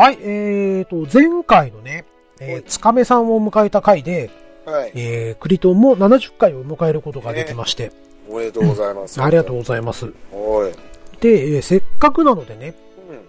[0.00, 2.06] はい、えーと、前回のね、
[2.40, 4.30] えー、つかめさんを迎えた回で、
[4.64, 4.92] はい。
[4.94, 7.92] えー、クリトンも70回を迎えることができまして、
[8.26, 9.22] おめでとうございます。
[9.22, 10.10] ありがとうございます。
[10.32, 10.72] おい。
[11.20, 12.74] で、えーせっかくなのでね、
[13.10, 13.20] うん。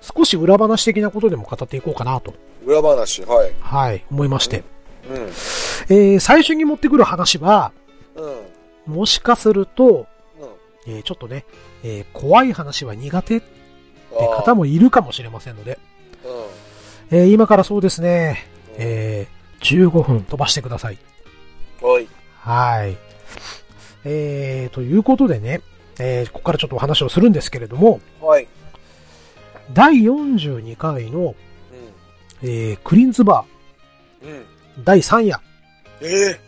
[0.00, 2.32] 少し裏話的なことでも語っていこうかなと、
[2.64, 3.52] 裏話、はい。
[3.60, 4.64] はい、思いまして。
[5.10, 5.16] うん。
[5.18, 7.72] えー、最初に持ってくる話は、
[8.86, 8.94] うん。
[8.94, 10.06] もしかすると、
[10.86, 10.94] うん。
[10.94, 11.44] えー、ちょっとね、
[11.84, 13.46] えー、怖い話は苦手って
[14.18, 15.78] あ方もいるかもしれませんので。
[17.10, 20.98] えー、今からそうですね、えー、15分飛ばしてください。
[21.82, 22.08] おい。
[22.40, 22.96] はい。
[24.04, 25.60] えー、ということでね、
[25.98, 28.46] えー、ここからちょっとお話をするんですけれども、はい。
[29.72, 31.34] 第42回の、う
[32.42, 33.44] えー、クリンズバ
[34.22, 34.28] ん。
[34.28, 34.36] うん。
[34.36, 34.44] ー
[34.84, 35.40] 第3夜、
[36.02, 36.38] え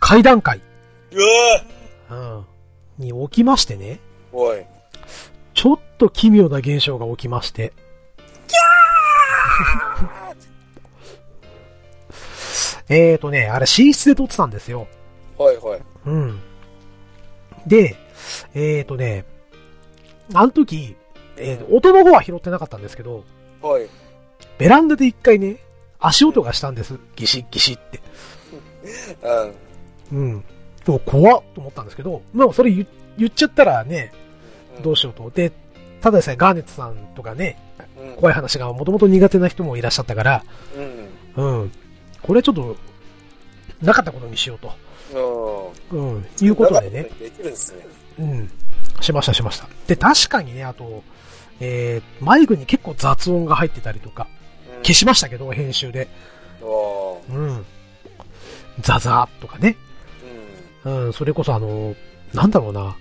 [0.00, 1.16] 会談会、ー、
[2.08, 2.46] うわ
[2.98, 4.00] うん、に起きましてね、
[4.32, 4.64] おい。
[5.54, 7.72] ちょっと奇妙な現象が起きまして、
[12.88, 14.86] えーとね、あれ寝室で撮ってたんですよ。
[15.38, 15.80] はいはい。
[16.06, 16.40] うん。
[17.66, 17.96] で、
[18.54, 19.24] えーとね、
[20.34, 20.96] あの時、
[21.36, 23.24] えー音の方は拾ってなかったんですけど、
[23.60, 23.88] はい。
[24.58, 25.56] ベランダで一回ね、
[25.98, 26.98] 足音がしたんです。
[27.16, 28.00] ギシッギシッって。
[30.12, 30.18] うん。
[30.18, 30.44] うん。
[30.84, 32.86] でも怖っと思ったんですけど、まあそれ言
[33.18, 34.12] 言っちゃったらね、
[34.82, 35.28] どうしようと。
[35.30, 35.50] で、
[36.00, 37.58] ただでさえガーネットさんとかね、
[37.98, 38.16] うん。
[38.16, 40.44] 怖い話がもともと苦手な人もいらっしゃったから、
[41.36, 41.60] うん。
[41.60, 41.72] うん。
[42.22, 42.76] これちょっと、
[43.82, 44.72] なかったことにしようと。
[45.92, 46.14] うん。
[46.14, 46.26] うん。
[46.40, 47.02] いうことでね。
[47.20, 47.86] できるんですね。
[48.18, 48.50] うん。
[49.00, 49.68] しましたしました。
[49.86, 51.02] で、確かにね、あと、
[51.60, 54.36] えー、マイクに結構雑音が入ってたりとか、うん
[54.82, 56.06] 消しましたけど、編集で。
[57.28, 57.64] うん。
[58.80, 59.76] ザザーとかね。
[60.84, 61.06] うん。
[61.06, 61.94] うん、それこそあの、
[62.32, 62.96] なんだろうな、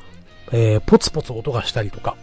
[0.52, 2.16] えー、ポツポツ音がしたりとか。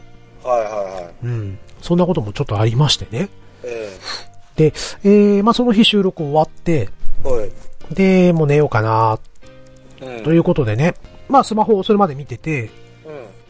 [0.45, 1.15] はいはいはい。
[1.25, 1.59] うん。
[1.81, 3.29] そんなこともちょっとありましてね。
[3.65, 3.99] え
[4.57, 4.67] で、
[5.05, 6.91] えー、まあ、その日収録終わって、
[7.25, 7.95] えはい。
[7.95, 9.19] で、もう寝ようかな、
[10.01, 10.23] うん。
[10.23, 10.95] ということでね。
[11.29, 12.71] まあ、スマホをそれまで見てて、うん。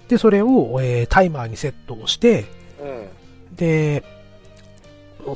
[0.09, 2.45] で、それを、えー、タイマーにセットをして、
[2.81, 3.57] うん。
[3.57, 4.03] で、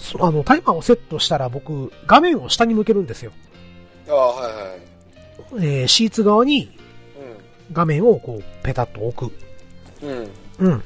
[0.00, 3.32] そあの、タイマーをセットしたら僕、画面を下に向けるんですよ。
[4.08, 5.80] ああ、はいはい。
[5.80, 6.76] えー、シーツ側に
[7.72, 9.32] 画面をこう、ペタッと置く。
[10.02, 10.30] うん。
[10.58, 10.82] うん。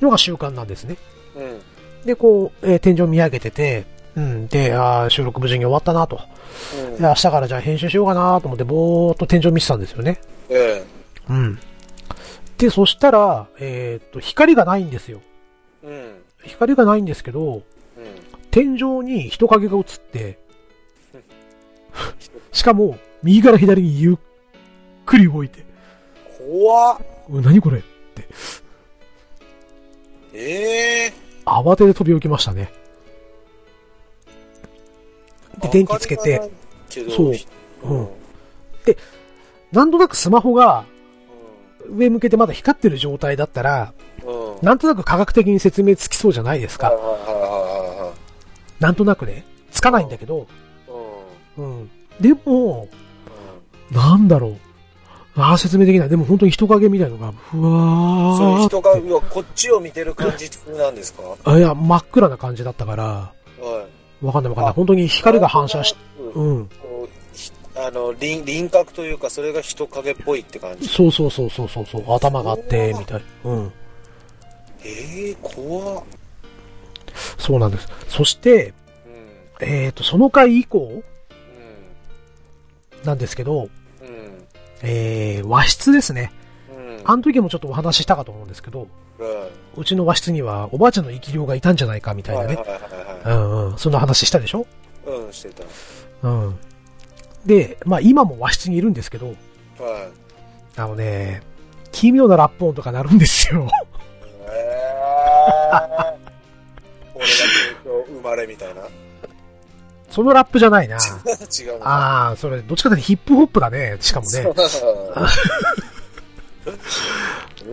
[0.00, 0.96] のが習慣なんですね。
[1.36, 1.60] うん。
[2.06, 3.84] で、こう、えー天井見上げてて、
[4.16, 4.46] うん。
[4.48, 6.20] で、あー収録無事に終わったなと。
[6.86, 6.96] うん。
[6.96, 10.20] で、明日からじゃあ編集しようかなと思って、ぼーっと天井見てたんですよね。
[10.48, 10.82] え
[11.28, 11.58] うん。
[12.58, 15.20] で、そしたら、えーっと、光がないんですよ。
[15.84, 16.48] えうん。
[16.48, 17.62] 光がないんですけど、うん。
[18.50, 20.38] 天井に人影が映って、
[22.52, 24.16] しかも、右から左にゆっ
[25.04, 25.64] くり動いて、
[26.38, 26.98] 怖っ。
[27.28, 27.82] 何これ？
[30.36, 31.12] ええ
[31.44, 32.72] 慌てて飛び起きましたね。
[35.60, 36.50] で、電気つけて、、
[37.16, 37.34] そう
[37.84, 38.08] うん
[39.72, 40.84] なんとなくスマホが
[41.88, 43.92] 上向けてまだ光ってる状態だったら、
[44.24, 44.54] うん。
[44.54, 44.58] うん。
[44.62, 46.92] なんとなく科学的に説明つきそうじゃないですか。
[48.80, 49.44] なんとなくね。
[49.70, 50.46] つかないんだけど。
[51.56, 51.90] うん。
[52.20, 52.88] でも、
[53.90, 54.58] なんだろう。
[55.38, 56.08] ああ、説明できない。
[56.08, 60.48] でも本当に人影みたいのが、ふわーそういう人が、ってうわこっちを見てる感じ
[60.78, 61.22] なんですか？
[61.22, 63.32] はあいや、真っ暗な感じだったから、
[64.22, 64.24] い。
[64.24, 64.72] わかんないわかんない。
[64.72, 65.94] 本当に光が反射し、
[66.34, 66.68] うん
[67.78, 70.88] あの、輪輪郭というか、それが人影っぽいって感じ？
[70.88, 72.14] そうそうそうそうそうそう。
[72.14, 73.22] 頭があって、みたい。
[73.44, 73.72] うん。
[74.82, 76.04] ええ怖っ。
[77.36, 77.86] そうなんです。
[78.08, 78.72] そして、
[79.60, 79.68] うん。
[79.68, 81.02] えっ、と、その回以降
[83.02, 83.68] うなんですけど。
[84.82, 86.32] えー、和室ですね。
[86.70, 87.00] うん。
[87.04, 88.86] あの時もちょっとお話ししたかと思うんですけど、
[89.18, 92.58] はうちの和室にはおばあちゃんの生き量がいたんじゃないかみいたいなね。
[93.24, 93.78] うんうん。
[93.78, 94.66] そんな話したでしょ？
[95.06, 95.64] うん、してた。
[96.22, 96.58] うん。
[97.44, 99.36] で、まあ今も和室にいるんですけど、はい。
[100.78, 101.42] あのね、
[101.92, 103.68] 奇妙なラップ音とかなるんですよ。
[104.48, 104.86] ええ
[107.14, 107.30] 俺が
[108.08, 108.82] 生まれみたいな。
[110.16, 110.96] そのラップじゃないな。
[111.60, 111.82] 違う。
[111.82, 113.98] ああ、それ、どっちかというとヒップホップだね。
[114.00, 114.40] しかもね。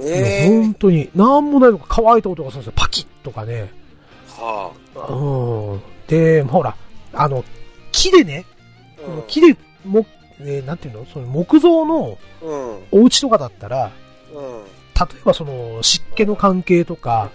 [0.03, 2.73] いやええ本当に、なんもないのか乾いた音がするんですよ。
[2.75, 3.71] パキッとかね。
[4.27, 5.81] はうん。
[6.07, 6.75] で、ほら、
[7.13, 7.45] あの、
[7.93, 8.45] 木でね、
[9.07, 9.09] あ。
[9.09, 9.55] うん木で、
[9.85, 10.05] も、
[10.41, 11.05] えーなんていうの？
[11.13, 12.79] その木造のうん。
[12.91, 13.89] お家とかだったら、
[14.33, 14.41] うん。
[14.41, 14.49] 例
[15.15, 17.29] えばその湿気の関係とか、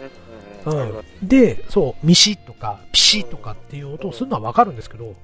[0.66, 0.70] う。
[0.70, 0.92] うんん。
[1.22, 5.14] で、そう、ミシッとか、ピシッとかっていう音をするのはわかるんですけど、うん。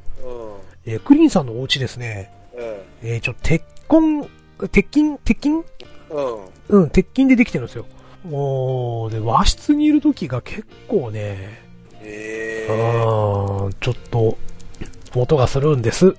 [0.87, 4.29] えークリーンさんのお家ですね、ええーちょ、鉄痕、
[4.71, 5.65] 鉄筋、鉄筋？
[6.11, 6.15] え
[6.71, 6.83] うん。
[6.83, 7.87] うん、鉄筋でできてるんですよ。
[8.25, 11.63] もう、で、和室にいる時が結構ね、
[12.01, 13.69] えうー。
[13.69, 14.39] ん、ちょっと、
[15.15, 16.15] 音がするんです。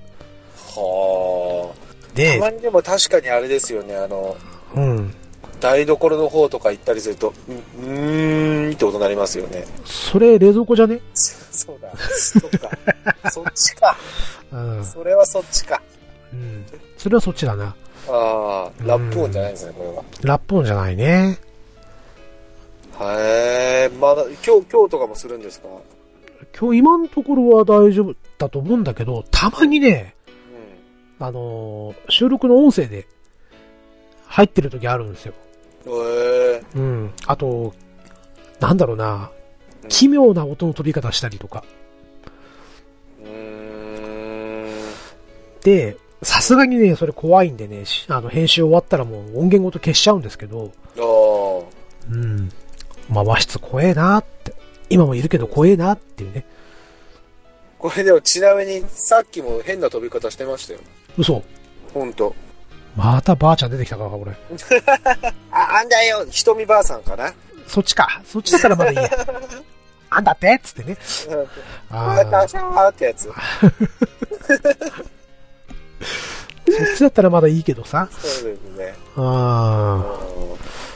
[0.74, 1.76] はあ。
[2.08, 4.36] たでま、にでも確かにあれですよね、あの、
[4.74, 5.14] うん。
[5.60, 9.64] 台所の方とか行ったりすると、ううーんって音鳴りますよね。
[9.84, 11.00] それ冷蔵庫じゃね？
[11.14, 11.90] そうだ。
[11.98, 12.70] そっか。
[13.30, 13.96] そっちか。
[14.52, 14.84] うん。
[14.84, 15.80] それはそっちか。
[16.32, 16.66] うん。
[16.98, 17.74] それはそっちだな。
[18.08, 20.02] ああ、ラップ音じゃないんですね、これは。
[20.22, 21.38] ラップ音じゃないね。
[23.00, 25.68] へえ、まだ、今日、今日とかもするんですか？
[26.58, 30.14] 今日今のところは大丈夫だと思うんだけど、たまにね、
[31.20, 33.06] うあのー収録の音声で
[34.26, 35.34] 入ってる時あるんですよ。
[35.86, 37.12] うん。
[37.26, 37.74] あと、
[38.60, 39.30] なんだろうな、
[39.88, 41.64] 奇妙な音の取り方したりとか。
[43.22, 44.70] うーん。
[45.62, 51.64] で、さすがにね、それ怖いんでね、しあの、編集終わったらもう音源ごと消しちゃうんですけど、ああ。
[52.10, 52.50] うん。
[53.08, 54.54] まあ和室怖えなって。
[54.88, 56.44] 今もいるけど怖えなっていうね。
[57.78, 60.80] これでもちなみにさっきも変な飛び方してましたよ。
[61.18, 61.42] 嘘。
[61.92, 62.34] ほんと。
[62.96, 64.32] またばあちゃん出てきたから、これ。
[65.52, 67.32] あ、あんだよひとみばあさんかな
[67.66, 68.22] そっちか。
[68.24, 69.10] そっちだったらまだいいや。
[70.08, 70.96] あんだってっつってね。
[71.90, 73.30] あああ、シャーってやつ。
[76.68, 78.08] そっちだったらまだいいけどさ。
[78.10, 78.94] そうですね。
[79.16, 80.18] ああ、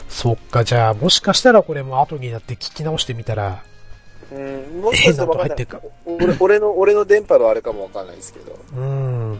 [0.09, 3.63] そっか、じゃあ、もしかしたらこれも後になって聞き直してみたら、
[4.31, 8.57] うん、もしかしたら変な音入ってるか俺俺の、俺の電波のあれかもわかんないですけど。
[8.75, 9.31] うん。
[9.31, 9.39] うん。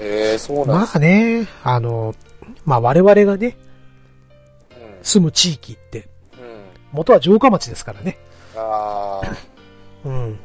[0.00, 2.14] えー、そうなんまあね、あの、
[2.64, 3.56] まあ我々がね、
[5.02, 6.08] 住む地域って、
[6.38, 6.44] うん。
[6.44, 6.60] うん。
[6.92, 8.18] 元は城下町ですからね。
[8.56, 10.08] あー。
[10.08, 10.38] うん。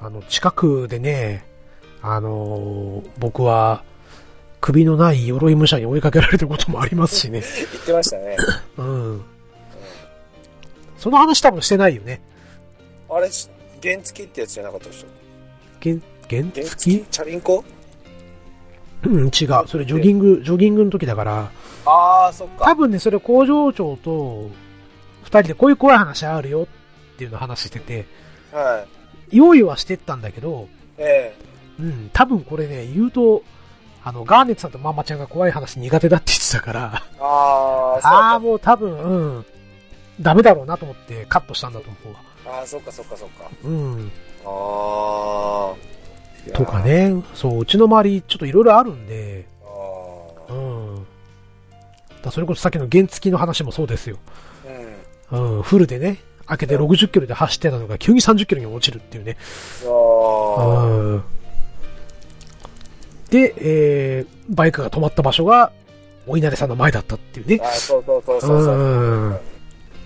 [0.00, 1.44] あの、近くでね、
[2.00, 3.84] あのー僕は、
[4.60, 7.42] 首のない鎧武者に追いかけられたこともありますしね。
[7.72, 8.36] 言ってましたね。
[8.76, 9.24] うん。
[10.98, 12.20] その話多分してないよね。
[13.10, 13.48] あれ、し
[13.82, 15.06] 原付ってやつじゃなかったでしょ
[15.82, 15.96] 原、
[16.30, 17.04] 原付？
[17.10, 17.64] チャリンコ？
[19.04, 19.30] うん、違う。
[19.66, 21.50] それジョギング、ジョギングの時だから、
[21.86, 22.64] あー、そっか。
[22.66, 24.50] 多分ね、それ工場長と
[25.24, 26.62] 二人でこういう怖い話あるよ
[27.14, 28.06] っていうのを話してて、
[28.52, 28.84] は
[29.32, 29.36] い。
[29.36, 30.68] 用意はしてったんだけど、
[30.98, 31.34] え
[31.80, 33.42] うん、多分これね、言うと、
[34.04, 38.38] あの、ガーネットさんとママちゃんが怖い話苦手だって言ってたから、えあー、そうああ、か。
[38.40, 39.44] もう多分、うん、
[40.20, 42.20] ダメだろうなと思ってカットしたんだと思うわ。
[42.60, 43.50] あー、そっかそっかそっか。
[43.64, 44.10] うん。
[44.44, 45.74] あー。
[46.52, 46.80] とか。
[46.80, 49.66] ね、そう、うちの周りちょっといろいろあるんで、あ
[50.48, 50.98] うー。
[50.98, 51.06] ん。
[52.22, 54.18] だそれこそさっきの原付の話もそうですよ。
[55.30, 55.56] うん。
[55.56, 59.36] うん、フルでね、開けて60キロで走ってたのが急に30キロに落ちるっていうね。
[59.84, 60.60] う
[61.16, 61.22] ん。
[63.30, 65.72] で、えー、バイクが止まった場所が、
[66.26, 67.58] お稲荷さんの前だったっていうね。
[67.62, 68.76] あー、そうそうそうそうそう。
[68.76, 69.38] うん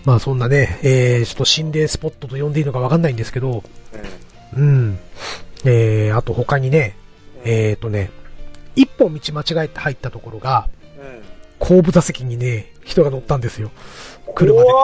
[0.07, 3.65] まあそんなね、えー、ちょっと心霊スポットと呼んでいいのかわかんないんですけど、
[4.55, 4.63] うん。
[4.63, 4.99] うん。
[5.65, 6.97] えー、あと他にね、
[7.45, 8.11] えーとね、
[8.75, 11.23] 一本道間違えて入ったところが、うん。
[11.59, 13.71] 後部座席にね、人が乗ったんですよ。
[14.35, 14.69] 車で。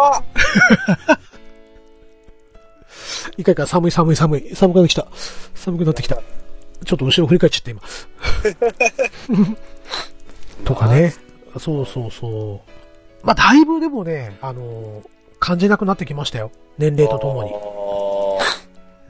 [3.37, 4.57] 一回から寒い寒い寒い。
[4.57, 5.07] 寒くなってきた。
[5.55, 6.17] 寒くなってきた。
[6.85, 7.81] ちょっと後ろ振り返っちゃった今。
[10.65, 11.15] とかね。
[11.59, 12.63] そうそうそ
[13.23, 13.27] う。
[13.27, 15.09] まあ、だいぶでもね、あのー
[15.43, 16.53] 感じなくなってきましたよ。
[16.79, 17.51] 年齢とともに。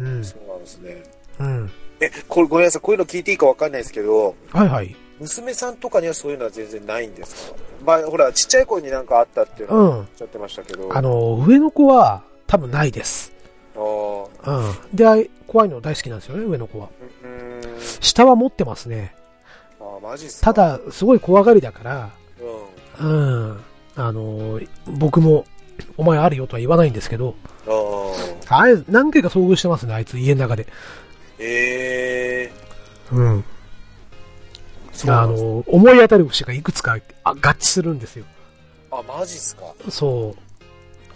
[0.00, 0.24] うん。
[0.24, 1.02] そうなんですね。
[1.40, 1.70] うん。
[2.00, 2.82] え、これごめんなさい。
[2.82, 4.96] こういうの聞いていいかわかんないですけど、はいはい。
[5.20, 7.56] 娘さんとかにはそういうのは全然ないんですか？
[7.84, 10.88] まあ、ほら、ちっちゃい子になんかあったっていうのうんはおっしゃってましたけど。
[10.92, 13.32] あのー上の子は多分ないです。
[13.76, 14.28] あー
[14.90, 14.96] うん。
[14.96, 16.88] で、怖いの大好きなんですよね、上の子は。
[17.22, 17.80] うーん。
[18.00, 19.14] 下は持ってますね。
[19.80, 20.52] あーマジっすか？
[20.52, 22.10] た、だ、すごい怖がりだから、
[23.00, 23.08] うん。
[23.08, 23.60] うん。
[23.94, 25.44] あのー僕も、
[25.96, 27.34] お前あるよとは言わないんですけど、
[27.66, 27.70] あ
[28.50, 28.58] あ。
[28.58, 30.66] あれ、何回か遭遇してますね、あいつ家の中で。
[31.44, 32.52] ええ
[33.12, 33.38] うん。
[33.40, 33.42] ー。
[34.92, 38.24] そうあの、思い当たる節がいくつかあ合致するんですよ。
[38.90, 40.42] あ、マジっすかそう。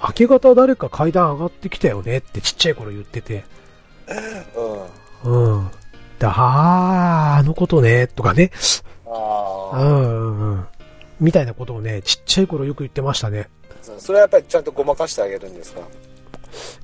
[0.02, 3.44] 明け方誰か階段上がってきたよねってちっちゃい頃言ってて。
[5.24, 5.56] うん。
[5.56, 5.68] うん。
[6.18, 8.50] で、あー、あのことね、とかね。
[9.06, 9.84] うああ。
[9.84, 10.66] んうんうん。
[11.20, 13.48] みたいなことをね、ちっちゃい頃よく言ってましたね。
[13.98, 15.80] それはやっぱりちゃんとごまかしてあげるんですか？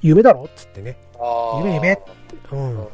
[0.03, 0.97] 夢だろっつってね。
[1.19, 1.59] ああ。
[1.59, 1.93] 夢夢
[2.53, 2.89] ううんん。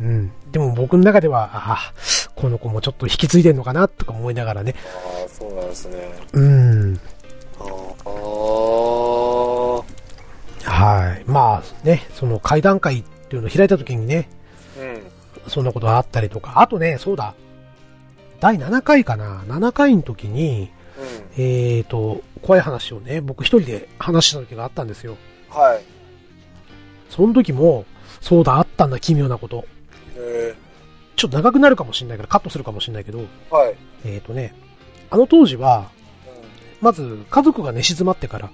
[0.00, 0.32] うん。
[0.52, 4.74] でも僕の中では、あーこの子もちょっと引き継いでんのかなとか思いながらね。
[4.76, 5.96] ああ、そうなんですね。
[6.32, 7.00] うん。
[7.58, 7.66] ああ。
[10.70, 11.24] はい。
[11.26, 14.28] まあね、その会談会っていうのを開いた時にね、
[14.78, 15.50] うん。
[15.50, 17.34] そんなことがあったりとか、あとね、そうだ、
[18.40, 21.42] 第7回かな ?7 回の時に、うん。
[21.42, 25.16] えーと、怖い話をね、僕一人で話した時があったんですよ。
[25.48, 25.82] はい。
[27.08, 27.84] その時も、
[28.26, 29.64] そうだ、あったんだ、奇妙なこと。
[30.16, 30.52] え
[31.14, 33.76] ちょっと長くなるかもしれないからカットするかもしれないけど、ー、はい。
[34.04, 34.52] えっ、とね、
[35.10, 35.90] あの当時は、
[36.80, 38.50] まず家族が寝静まってから、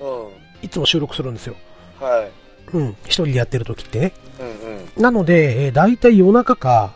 [0.00, 0.26] うん。
[0.26, 0.32] うん。
[0.62, 1.54] いつも収録するんですよ。
[2.00, 2.28] は
[2.72, 2.76] い。
[2.76, 2.88] うん。
[3.04, 4.12] 一人でやってる時ってね。
[4.40, 5.02] うんうん。
[5.02, 6.94] なので、えー、大体夜中か、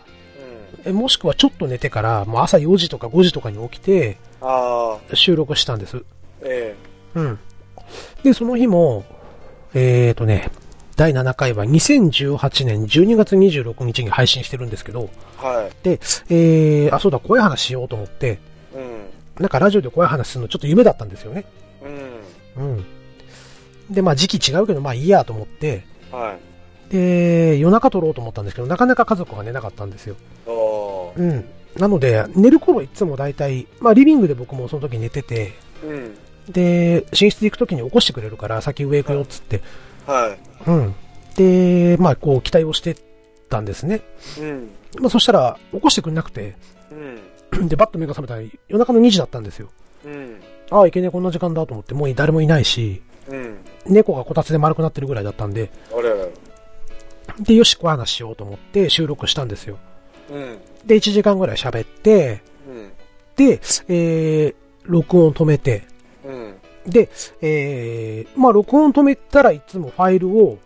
[0.84, 0.90] うん。
[0.90, 6.02] えもしくはちょっと寝てから、もう朝4時とか5時とかに起きて、ああ、収録したんです。
[6.42, 6.75] え
[7.14, 7.38] うん。
[8.25, 9.04] で、その日も、
[9.72, 10.50] えーとね、
[10.99, 15.09] 第7回は2018年12月26日に配信してるんですけど、
[15.40, 15.73] えはい。
[15.85, 18.40] で、えー、あ、そうだ、怖い話しようと思って、
[18.75, 19.07] うん。
[19.38, 21.45] なんかラジオで怖い話するのちょっと夢だったんですよね。
[22.57, 22.64] うん。
[22.64, 22.85] うん。
[23.95, 26.37] で、まあ時期違うけど、まあいいやと思って、は
[26.90, 26.93] い。
[26.93, 30.17] で、夜中撮ろうと思ったんですけど、なかなか家族が寝なかったんですよ。
[31.17, 31.45] うん。
[31.76, 35.52] なので、寝る頃いつも大体、まあリビングで僕もその時寝てて、
[35.85, 36.19] うん。
[36.52, 39.64] で、寝室行く時に起こしてくれるから、先上行くよっつって、はい。
[40.67, 40.95] うん。
[41.37, 42.97] で、まあこう期待をして
[43.49, 44.00] たんですね。
[44.41, 44.71] うん。
[44.99, 46.57] まあそしたら、起こしてくれなくて、
[46.91, 47.69] うん。
[47.69, 49.69] で、バッと目が覚めたら夜中の2時だったんですよ。
[50.05, 50.41] うん。
[50.71, 53.59] ああ、いけねえ、こんな時間だと思って、もう誰もいないし、うん。
[53.87, 56.11] 猫がこたつで丸くなってるぐらいだったんで、あれ。
[57.41, 59.79] で、よし、怖い話しようと思って収録したんですよ。
[60.31, 60.59] うん。
[60.87, 62.91] で、1時間ぐらい喋って、うん。
[63.37, 65.83] で、えー、録音止めて、うん。
[66.90, 67.09] で、
[67.40, 70.59] えー、まあ、録音止めたらいつもファイルを、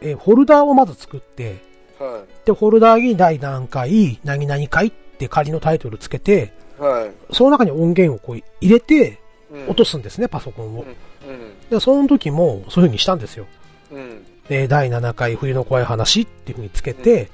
[0.00, 1.62] えーフォルダーをまず作って、
[2.00, 2.12] うん。
[2.12, 6.82] はで、フォルダーに第何回、何々回って仮のタイトルつけて、い。
[6.82, 7.10] はい。
[7.32, 9.18] その中に音源をこう入れて、
[9.50, 10.82] うん落とすんですね、パソコンを。
[10.82, 11.68] うん。
[11.70, 13.46] で、その時もそういう風にしたんですよ。
[13.92, 13.98] うん。
[13.98, 14.24] うん。
[14.48, 17.30] で、第7回冬の怖い話っていう風につけて、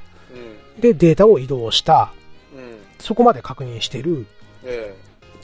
[0.76, 0.80] うん。
[0.80, 2.12] で、データを移動した。
[2.54, 2.78] うん。
[2.98, 4.26] そこまで確認してる。
[4.64, 4.94] え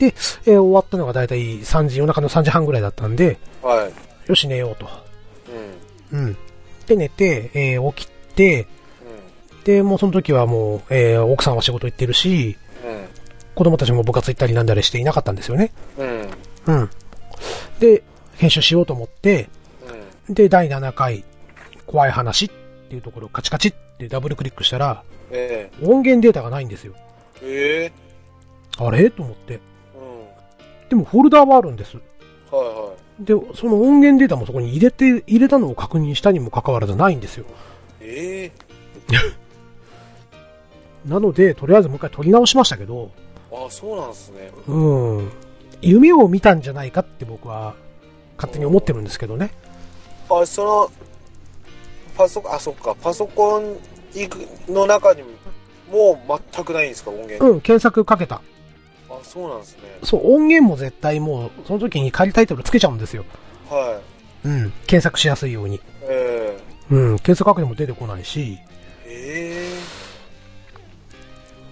[0.01, 0.13] えー
[0.45, 3.93] 終わったのが大体3時、夜中の3時半ぐらいだったんで、えはい。
[4.29, 4.89] よし寝ようと。
[6.13, 6.19] うん。
[6.19, 6.37] うん。
[6.87, 8.67] で、寝て、えー起きて、
[9.65, 13.07] で、もうその時はもう、えー奥さんは仕事行ってるし、うん。
[13.55, 15.73] 子供たちも部活行ったりなんだりしていなかったんですよね。
[15.99, 16.31] うん。
[16.67, 16.91] うん。
[17.81, 18.03] で、
[18.37, 19.49] 編集しようと思って、
[20.29, 20.35] うん。
[20.35, 21.25] で、第7回、
[21.87, 22.49] 怖い話っ
[22.89, 26.93] ていうところをカチカチってダブルクリックしたら、え音源データがないんですよ。
[27.43, 27.93] えええ
[28.79, 29.11] あれ？
[29.11, 29.59] と思って。
[30.87, 30.89] うん。
[30.91, 31.97] でもフォルダーはあるんです。
[31.97, 32.03] は
[32.53, 37.45] いはで、その音源データもそこに入れて、入れたのを確認したにもかかわらずないんですよ。
[38.01, 38.05] い。
[38.05, 38.53] ええ
[41.09, 43.11] なので、とりあえずもう一回撮り直しましたけど、
[43.53, 44.51] あ、そうなんですね。
[44.67, 45.31] うん。
[45.81, 47.75] 夢を見たんじゃないかって僕は
[48.37, 49.53] 勝手に思ってるんですけどね。
[50.29, 50.91] あ、その、
[52.17, 53.77] パソコン、あ、そっか、パソコン
[54.69, 55.23] の中に
[55.91, 57.45] もう全くないんですか、音源？
[57.45, 58.43] うん、検索かけた。
[59.21, 59.83] あ、そうなんですね。
[60.03, 63.25] そう、音源も絶対もう、その時に仮タイトルつけちゃうんですよ。
[63.69, 64.01] は
[64.45, 64.49] い。
[64.49, 65.81] うん、検索しやすいように。
[66.03, 66.57] え
[66.91, 68.59] うん、検索かけても出てこないし、
[69.07, 69.73] え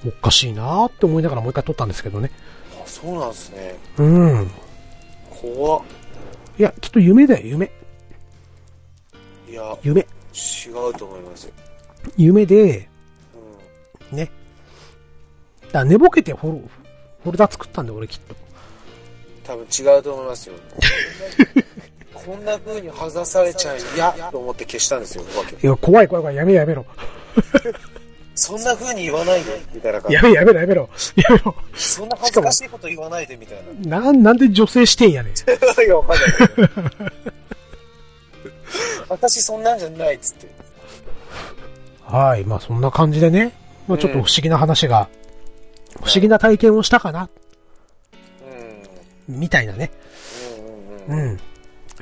[0.05, 2.31] えおかしいなーって思いながらもう一回撮ったんですけどね。
[2.77, 3.79] えあ、そうなんですね。
[3.97, 4.51] うん。
[5.31, 5.83] 怖っ。
[6.59, 7.71] いや、きっと夢だよ、夢。
[9.49, 10.01] いや、夢。
[10.01, 10.05] 違
[10.71, 11.53] うと思いますよ。
[12.17, 12.89] 夢で、
[14.11, 14.19] うん。
[14.19, 14.31] ね。
[15.63, 16.69] だから寝ぼけてフォル
[17.25, 18.37] フォルダ作ったんだよ、俺きっと。
[19.45, 20.55] 多分違うと思いますよ。
[22.13, 25.25] こんな風にはざされちゃ嫌と思って消したんですよ。
[25.63, 26.87] いや、怖い怖い怖い、やめろやめろ。
[28.35, 30.23] そんな風に言わないで、みたいな感じや。
[30.23, 30.91] めろやめろやめろ。
[31.17, 31.55] やめろ。
[31.75, 34.01] そんな恥ずかしいこと言わないで、みたいな。
[34.01, 35.33] なん、なんで女性視点やねん。
[35.33, 37.13] いや、わかんない。
[39.09, 40.49] 私そんなんじゃないっつって。
[42.03, 43.53] はい、まあそんな感じでね。
[43.87, 45.09] まあちょっと不思議な話が、
[46.03, 47.29] 不思議な体験をしたかな、
[49.29, 49.41] うん。
[49.41, 49.91] みたいなね。
[51.09, 51.39] うん。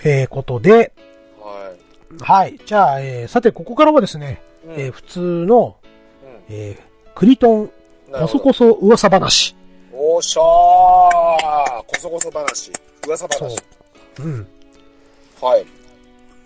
[0.05, 0.93] えー、ことで、
[1.41, 1.73] は
[2.21, 2.59] はい。
[2.65, 4.69] じゃあ、えー、さて、ここからはですね、い。
[4.69, 7.71] うんえー、普通の、うえー、クリトン、
[8.13, 9.57] こそこそ噂話。
[9.93, 12.71] おっしゃーこそこそ話。
[13.07, 13.57] 噂そう話。。
[14.21, 14.47] うん。
[15.41, 15.67] はい。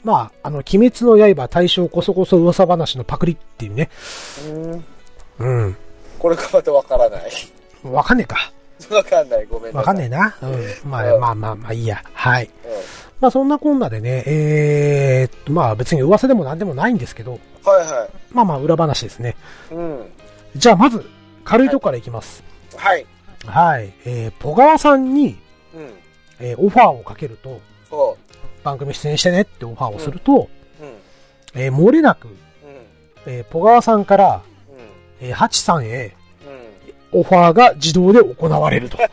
[0.04, 3.90] まあ、あの、鬼滅の刃大正こそこそ噂話のパクリっていうね。
[4.48, 4.84] うん。
[5.38, 5.76] うん。
[6.18, 7.30] これがまたわからない。
[7.84, 8.52] わかんねえか。
[8.94, 9.46] わかんない。
[9.46, 9.76] ごめんなさい。
[9.78, 10.36] わかんねえな。
[10.42, 10.90] うん。
[10.90, 12.02] まあ、うんまあまあまあいいや。
[12.12, 12.44] はい。
[12.44, 12.48] う
[13.20, 17.40] まあそんなこんなでね、えーっと、まあ別に噂でも何でもないんですけど、ん。
[17.64, 19.36] はいはまあまあ裏話ですね。
[19.70, 19.74] い。
[19.74, 20.12] うん。
[20.56, 21.04] じゃあまず、
[21.44, 22.42] 軽いとこからいきます。
[22.76, 23.06] はい。
[23.46, 23.92] はい。
[24.04, 25.38] えー、ポガワさんに、
[25.74, 25.92] うん。
[26.40, 28.16] えーオファーをかけると、そ
[28.62, 30.48] 番組出演してねってオファーをすると、
[30.80, 30.84] う。
[30.84, 30.94] うん。
[31.54, 32.34] えー漏れなく、うん。
[33.26, 34.55] えーポガワさんから、うん。
[35.20, 36.14] えーハチさんへ
[37.12, 37.20] うん。
[37.20, 38.98] オファーが自動で行われると。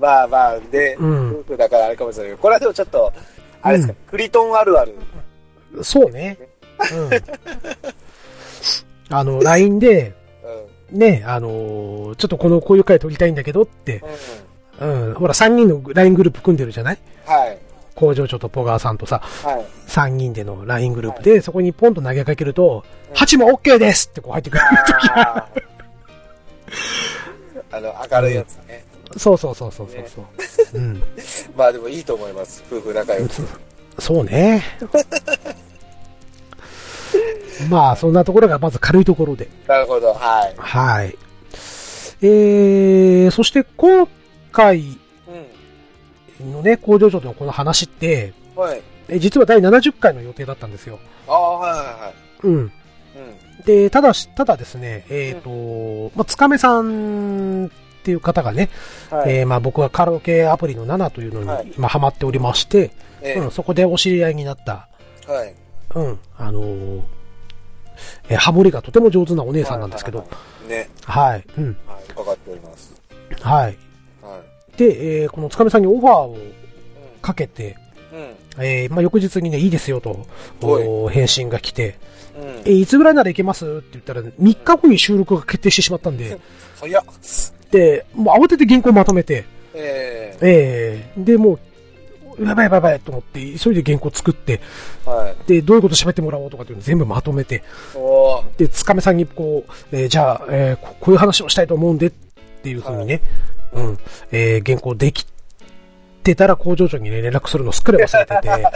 [0.00, 3.12] まあまあ、で、うんだからあれかもしれないけど、これはでもちょっと、
[3.62, 4.94] あれですか、クリトンあるある。
[5.82, 6.38] そうね。
[6.92, 9.16] うん。
[9.16, 10.12] あの、LINE で、
[10.92, 10.98] うん。
[10.98, 14.02] ね、あのーちょっとこのこういう回撮りたいんだけどって、
[14.80, 15.06] うん。
[15.06, 16.98] うん、ほら、3人の LINE グループ組んでるじゃない？
[17.24, 17.58] はい。
[18.00, 19.66] 工場長とポガーさんとさ、はい。
[19.86, 22.82] 3人での LINE グループで、そこにポンと投げかけると、
[23.14, 25.36] 8も OK ですってこう入ってくる時が。
[25.36, 25.46] あ
[27.70, 28.86] ーあの、明るいやつね。
[29.18, 30.24] そうそうそうそうそうそう。
[30.78, 31.02] うん。
[31.54, 32.64] まあでもいいと思います。
[32.72, 33.34] 夫婦仲良く。
[33.98, 34.64] そうね。
[37.68, 39.46] まあ、そんなところがまず軽いところで。
[39.66, 40.14] なるほど。
[40.14, 40.54] はい。
[40.56, 41.18] はい。
[42.22, 44.08] えー、そして今
[44.52, 44.99] 回うん。
[46.44, 48.82] のね、工場長とのこの話って、はい。
[49.08, 50.98] え実は第70回の予定だったんですよ。
[51.26, 52.14] ああ、はいはいはい。
[52.44, 52.52] うん。
[52.54, 52.70] うん。
[53.64, 57.70] で、ただし、ただですね、えっ、と、まあ、つかめさんっ
[58.02, 58.70] ていう方がね、
[59.10, 59.38] はい。
[59.38, 62.92] えーまあ僕はカラオケアプリの7というのはいに今ハマっておりまして、
[63.22, 64.88] ええうん、そこでお知り合いになった、
[65.26, 65.54] はい。
[65.94, 67.02] うん、あのー
[68.30, 70.26] えーハモリがとても上手なお姉さんなんですけど、
[70.68, 70.88] ね。
[71.04, 72.12] はい、うん、はい。
[72.12, 72.94] 伺っております。
[73.42, 73.89] はい。
[74.84, 74.94] はい。
[74.94, 76.36] で、えーこのつかめさんにオファーを
[77.22, 77.76] かけて、
[78.56, 78.64] うん。
[78.64, 80.26] えーまあ翌日にね、いいですよと、
[81.10, 81.96] 返信が来て、
[82.36, 82.42] うん。
[82.42, 82.48] うん。
[82.60, 86.38] えーいつぐらいならいけますって言ったら、3日後に収録が決定してしまったんで、
[86.80, 87.04] 早っ。
[87.70, 89.44] で、もう慌てて原稿まとめて、
[89.74, 91.54] えええで、も
[92.38, 94.60] う、やばいやばいやばいと思って、急いで原稿作って、
[95.06, 95.48] えはい。
[95.48, 97.62] で、どういうこと喋ってもらおうとかっていうのを全部まとめて。
[98.56, 102.10] で、つかめさんにこう、えーじゃあ、えーここういう話をしたいと思うんでっ
[102.62, 103.20] ていうふうにね、
[103.72, 103.98] うん、
[104.32, 105.26] えー原稿でき
[106.22, 108.70] てたら工場長にね、連絡するのすっかり忘れてて、いやいや、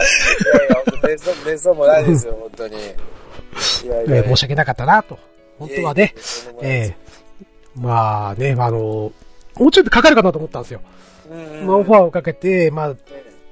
[0.85, 2.75] 本当、めそう、めそうもないですよ、本当に。
[2.75, 5.17] いやいやえ申し訳なかったなと。
[5.59, 6.13] 本当はね、
[6.61, 7.05] いやいやええ
[7.75, 9.11] まあね、あの
[9.57, 10.81] もうちょっとかかるかなと思ったんですよ。
[11.65, 12.95] まあ、オファーをかけて、まあ、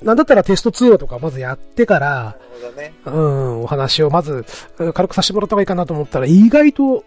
[0.01, 2.37] なんだったらテスト通話とかまずやってから、
[2.77, 2.93] ね。
[3.05, 4.45] うん、お話をまず
[4.93, 7.03] 軽くさせてもらった方がいいかなと思ったら、意外と。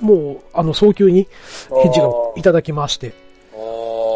[0.00, 1.28] もう、あの、早急に
[1.82, 3.14] 返事がいただきまして。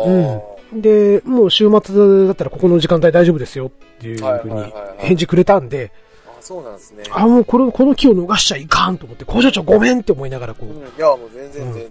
[0.08, 0.80] おー。
[0.80, 5.90] で、もう週末だったらここの時間帯大丈夫ですよっていうふうに返事くれたんで、
[6.26, 7.04] あ、そうなんですね。
[7.10, 10.82] あ、もうこれ、この機を逃しちゃいかんと思って、工場長ごめんって思いながらこうん。
[10.82, 11.90] う、いや、もう全然全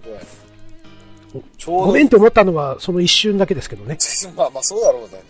[1.56, 1.86] ちょうど。
[1.86, 3.98] ごめんって思ったのはその一瞬だけですけどね。
[4.36, 5.22] まあまあ、そうだろうね。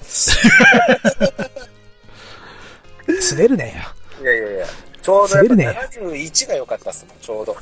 [3.32, 3.84] 滑るね
[4.20, 4.22] よ。
[4.22, 4.66] いやいやいや。
[5.00, 7.56] ちょうど滑るね71が良かったっすもん、ちょうど。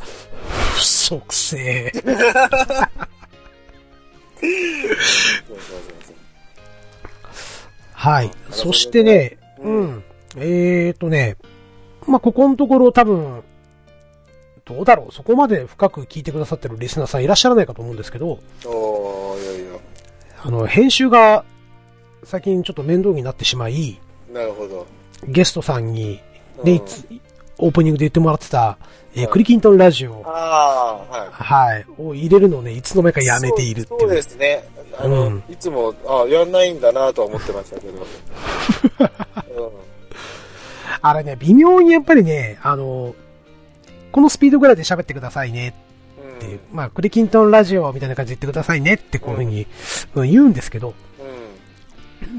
[0.75, 1.93] 不足性。
[1.95, 2.13] そ う
[4.41, 4.49] そう
[5.49, 5.59] そう
[6.07, 6.17] そう。
[7.93, 8.31] はい。
[8.51, 10.05] そしてね、ううんん。
[10.37, 11.37] えーとね、
[12.07, 13.43] まあ、ここのところ多分、
[14.65, 19.79] どうだろう、そこまで深く聞いてくださってるリスナーさんいらっしゃらないかと思うんですけど、おー、いやいや。
[20.45, 21.45] あの、編集が
[22.25, 23.99] 最近ちょっと面倒になってしまい、
[24.33, 24.87] なるほど。
[25.29, 26.23] ゲストさんに、ね、
[26.65, 27.07] うんいつ
[27.59, 28.79] オープニングで言ってもらってた、
[29.15, 31.31] えーはいクリキントンラジオ、ああ、はい。
[31.31, 33.97] はい、を入れるのをね、いつの間にかやめているっていう。
[33.97, 34.69] そうそうですね。
[34.99, 37.95] あの、うんいつも、あやんないんだなとは思ってましたけど。
[39.65, 39.71] う ん
[41.03, 43.15] あれね、微妙にやっぱりね、あの、
[44.13, 45.75] このスピードぐらいで喋ってくださいね
[46.23, 46.37] うん。
[46.37, 49.67] っていう、まあ、クリキントンラジオみたいな感じで言ってくださいねってこういうふうに、
[50.15, 51.16] うん言うんですけど、うん。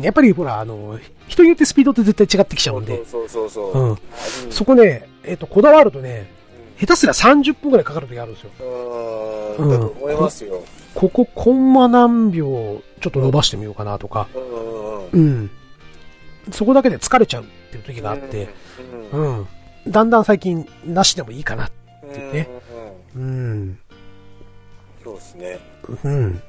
[0.02, 3.92] やっぱりほら、あの、人によってスピードって絶対違ってきちゃうんで、そうそうそううそう。
[3.94, 3.98] ん。
[4.52, 6.32] そこね、えっ、と、こだわるとね、
[6.80, 8.52] 下手すりゃ30分ぐらいかかる時あるんですよ。
[9.58, 9.70] うん。
[9.70, 10.64] だと思いますよ。
[10.94, 14.28] ここ、コンマ何秒、ちょっと伸ばしてみようかなとか、
[15.12, 15.50] うん。
[16.52, 18.50] そこだけで疲れちゃうっていう時があって、
[19.12, 19.38] うん。
[19.40, 19.48] うん。
[19.88, 21.70] だんだん最近、なしでもいいかな。
[22.04, 22.14] うん。
[22.14, 22.50] てね
[23.16, 23.22] うん。
[23.22, 23.80] うん。
[25.04, 25.60] そうですね。
[26.04, 26.42] うん。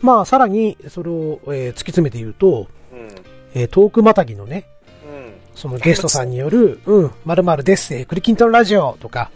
[0.00, 3.08] まあ、さらに、それを、えー突き詰めて言うと、うん。
[3.54, 4.66] えートークまたぎのね、
[5.06, 5.32] うん。
[5.54, 9.30] そのゲストさんによる、うん、〇〇です、えークリキントンラジオとか、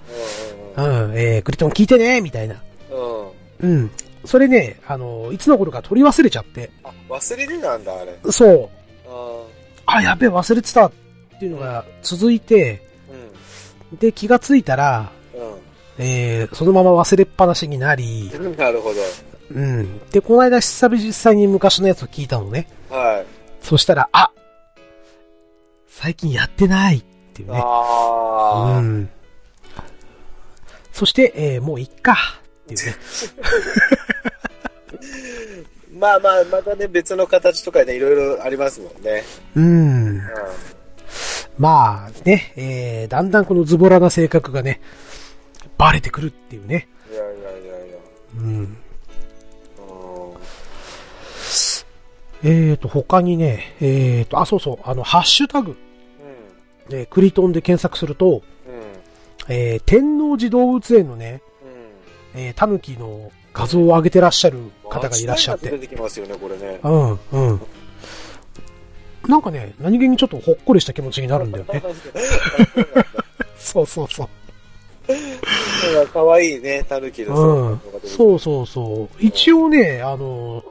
[0.76, 2.54] ううん、えークリトン聞いてね、みたいな。
[2.54, 2.58] ん
[3.60, 3.68] うん。
[3.70, 3.80] うん。
[3.80, 3.90] うん。
[4.24, 8.32] それね、あの、いつの頃か取り忘れちゃって、あ、忘れてたんだ、あれ。
[8.32, 8.68] そう、
[9.86, 10.92] ああ、やべえ、忘れてたっ
[11.38, 12.82] ていうのが続いて、
[13.92, 15.08] うで、気がついたら、ん。
[15.98, 18.56] えーそのまま忘れっぱなしになり、うん。
[18.56, 18.96] なるほど。
[19.50, 20.00] うん。
[20.10, 22.68] で、この間久々に昔のやつを聞いたのね。
[22.90, 23.26] はい。
[23.64, 24.30] そしたら、あ
[25.88, 27.60] 最近やってないっていうね。
[27.62, 28.78] ああ。
[28.78, 29.10] うん。
[30.92, 32.16] そして、えーもういっか
[32.64, 32.96] っていうね。
[35.98, 39.24] まあまあ、またね、別の形とかね、いろいろありますもんね。
[39.54, 40.18] うん。
[40.18, 40.22] う
[41.58, 44.80] まあね、えー、だんだんこのズボラな性格がね、
[45.78, 46.88] バレてくるっていうね。
[47.10, 47.14] ん。
[47.14, 47.96] いやいやいやいや。
[48.36, 48.76] うん。
[52.44, 55.76] えーと、他にね、えーと、あ、そうそう、あの、ハッシュタグ、
[56.90, 56.94] うん。
[56.94, 59.54] えークリトンで検索すると、うん。
[59.54, 61.42] えー天王寺動物園のね、
[62.34, 62.40] うん。
[62.40, 65.70] えー、タヌキの画像を上げてらっしゃる方がいらっしゃって。
[65.70, 66.80] 出てきますよね、これね。
[66.82, 67.60] うん、うん。
[69.28, 71.82] なんかね、何気にちょっとほっこりした気持ちになるんだよね。
[73.58, 74.28] そうそうそう。
[76.12, 79.24] かわいいね、タヌキのうんそうそうそう。
[79.24, 80.64] 一応ね、あの、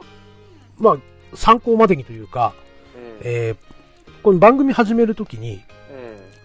[0.78, 0.96] まあ、
[1.34, 2.54] 参考までにというか、
[2.94, 3.02] うん。
[3.22, 3.56] えー
[4.22, 5.62] この番組始めるときに、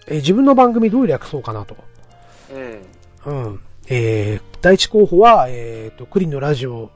[0.06, 1.76] えー自分の番組どう略そうかなと。
[3.26, 3.60] うん。
[3.88, 6.88] えー第一候補は、えっ、と、クリのラジオっ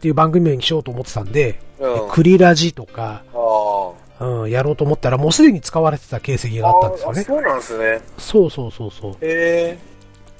[0.00, 1.90] ていう番組名にしようと思ってたんで、うん。
[1.90, 3.22] えクリラジとか。
[4.20, 7.20] うん、やろうと思ったらもうすでに使われてた形跡があったんですよね。
[7.22, 8.00] あそうなんですね。
[8.18, 9.12] そうそうそうそう。
[9.12, 9.78] へえ。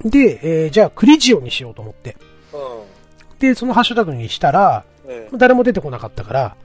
[0.05, 2.17] で、えーじゃあクリジオにしようと思って。
[2.53, 3.39] うん。
[3.39, 6.57] で、そのハッシュタグにしたら、え誰も出てこなかったから、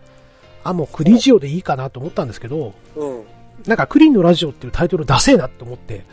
[0.63, 2.99] あ、もうクリジオでいいかなと思ったんですけど、え。
[2.99, 3.23] うん。
[3.65, 6.03] なんかクリーンのラジオっていうタイトルダセえなって思って、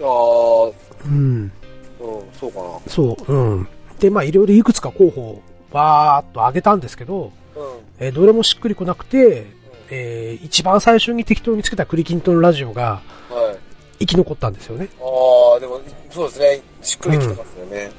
[0.00, 1.52] ああ、うん、
[2.00, 2.64] うん、そうかな。
[2.88, 3.68] そう、うん。
[3.98, 7.64] で、まあいろいろいくつか候補をバーっと上げたんですけど、うん。
[7.98, 9.46] えーどれもしっくりこなくて、
[9.90, 13.58] えー一番最初に適当につけたクリキントンラジオがはい。
[14.00, 14.88] 生き残ったんですよね。
[15.00, 16.60] ああ、でも、そうですね。
[16.82, 17.84] しっくりきてますよね。
[17.84, 17.92] うん。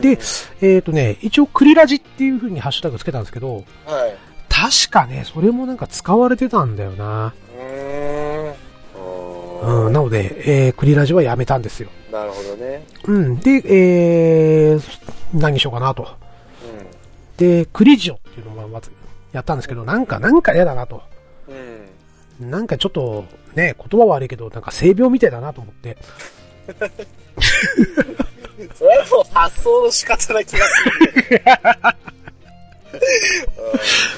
[0.00, 0.18] で、
[0.62, 3.64] えっ、とね、一応クリラジっていう風にハッシュタグつけたんですけど、はい。
[4.48, 7.32] 確かね、それもなんか使われてたんだよな。
[7.56, 8.70] うーん。
[9.86, 11.90] うん、なので、えー、クリラジはやめたんですよ。
[12.10, 12.82] なるほどね。
[13.04, 13.36] うん。
[13.40, 14.80] で、えー、
[15.34, 16.02] 何にしようかなと。
[16.02, 16.06] う
[17.38, 18.90] で、クリジオっていうのもまず
[19.32, 21.02] やったんですけど、なんか、なんか嫌だなと。
[21.48, 22.42] ん。
[22.42, 22.50] うん。
[22.50, 25.96] なんかちょっと、ね、言葉は悪いけど、なんか性病みたいだなと思って。
[28.74, 30.90] それはもう発想の仕方な気がする、
[31.30, 31.44] ね。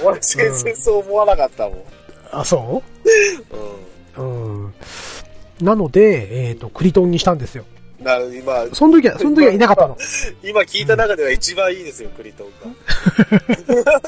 [0.01, 1.85] うん、俺全然そう思わなかったもん。
[2.31, 2.83] あ、そ
[4.19, 4.23] う？
[4.23, 4.23] ん。
[4.25, 4.29] う
[4.65, 4.75] うん。
[5.61, 7.65] なので、えっ、と、クリトンにしたんですよ。
[8.01, 9.97] なる今、その時は、その時はいなかったの。
[10.43, 12.49] 今聞いた中では一番いいですよ、クリトン
[13.85, 14.01] が。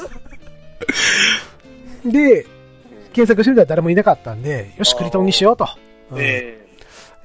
[2.11, 2.45] で、
[3.13, 5.67] 検索してみたら誰もいなかったんで、よし、クリトンにしようと。
[6.11, 6.64] うんえ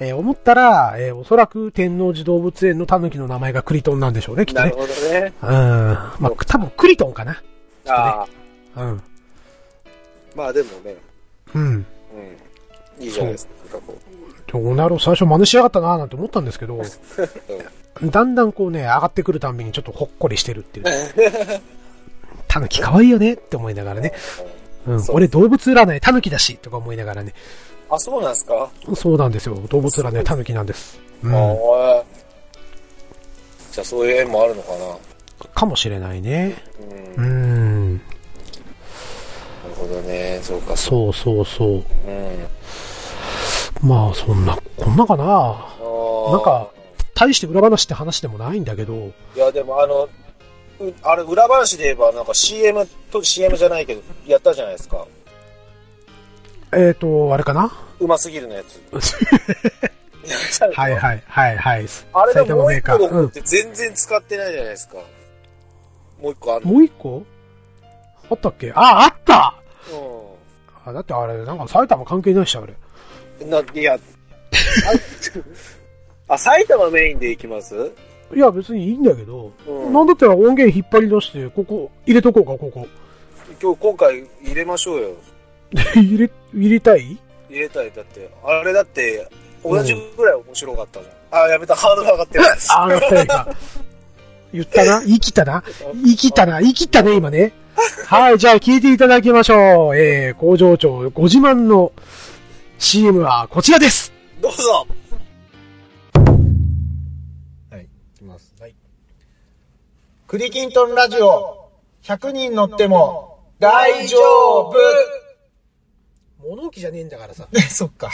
[0.01, 4.83] えー思ったら、えーおそらく天王寺動物園の狸の名前がクリトンなんでしょうね、きっとねえなる。
[4.83, 5.33] ほどね。
[5.43, 5.49] うん。
[5.51, 7.43] まあ、多分クリトンかな。
[7.87, 8.27] あ
[8.75, 9.03] あ、うん。
[10.35, 10.97] まあでもね、
[11.55, 11.63] うん。
[11.63, 13.05] うん。
[13.05, 13.99] いいじゃないですか、なんかこ
[14.53, 16.81] でおなる最初真似しやがったなーなんて思ったんですけど、
[18.03, 20.87] だんだんこうね、上がってくるたんびにちょっとほっこりしてるっていう。
[22.49, 24.13] 狸可愛いよねって思いながらね。
[24.87, 25.05] うん。
[25.11, 27.35] 俺動物占い狸だしとか思いながらね。
[27.91, 29.57] あ、そうなんですか、そうなんですよ。
[29.69, 30.99] 動物占い狸なんです。
[31.25, 31.35] うん。
[31.35, 32.05] ああ。
[33.73, 35.49] じゃあそういう縁もあるのかな？
[35.55, 36.57] かもしれないね。
[37.17, 37.25] うん。
[37.25, 37.35] うなる
[37.95, 38.01] ん。
[39.77, 40.41] ほどね。
[40.43, 41.13] そうか、そう。
[41.13, 42.11] そうそうそう。
[42.11, 43.89] うん。
[43.89, 45.25] まあ、そんな、こんなかな？
[46.31, 46.69] なんか、
[47.15, 48.95] 大して裏話って話でもないんだけど、
[49.35, 50.05] いや、でもあの、
[50.81, 55.07] うあれ、裏話で言えば、なんか CM と、CM じゃないけど、やったじゃないですか。
[56.73, 57.71] えっ、と、あれかな？
[57.99, 58.81] うますぎるのやつ。
[60.77, 61.87] はいはいはいはい。
[62.13, 62.97] あれで埼玉もう一個メーカー。
[62.97, 64.97] うんの方って全然使ってないじゃないですか。
[66.23, 66.69] もう一個あんの。
[66.71, 67.23] もう一個？
[68.31, 68.73] あったっけ？
[68.75, 69.55] あ、あった
[69.93, 73.47] うあだってあれ、なんか埼玉関係ないし、あれ。
[73.47, 73.51] ん。
[73.51, 73.99] な、いや、
[76.29, 77.75] あ、あ埼玉メインで行きます？
[78.35, 82.87] いや、別にいいんだけど、うんなんだったら音源引っ張り出して、ここ、入れとこうか、ここ。
[83.61, 85.11] 今日、今回入れましょうよ。
[85.95, 87.19] 入れ、入れたい？
[87.49, 87.93] 入れたい。
[87.93, 89.29] だって、あれだって、
[89.65, 91.43] 同じぐらい面白かったじゃん。
[91.43, 92.45] あ、やめた、ハードル上がってる。
[92.77, 93.49] あ、やった。
[94.53, 95.63] 言ったな言い切ったな？
[95.95, 96.61] 言い切ったな？
[96.61, 97.53] 言い切ったね、今ね。
[98.07, 99.97] はい、じゃあ聞いていただきましょう。
[99.97, 101.93] えー、工場長ご自慢の
[102.79, 104.13] CM はこちらです。
[104.41, 104.87] どうぞ
[107.71, 107.87] はい、い
[108.19, 108.55] きます。
[108.61, 108.75] はい。
[110.27, 111.69] クリキントンラジオ、
[112.03, 114.75] 100人乗っても大丈夫
[116.43, 117.49] 物置じゃねえんだからさ。
[117.53, 118.11] ね、 そっか。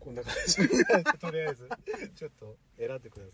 [0.00, 0.56] こんな感じ。
[1.20, 1.68] とりあえず、
[2.16, 3.32] ちょっと選んでくださ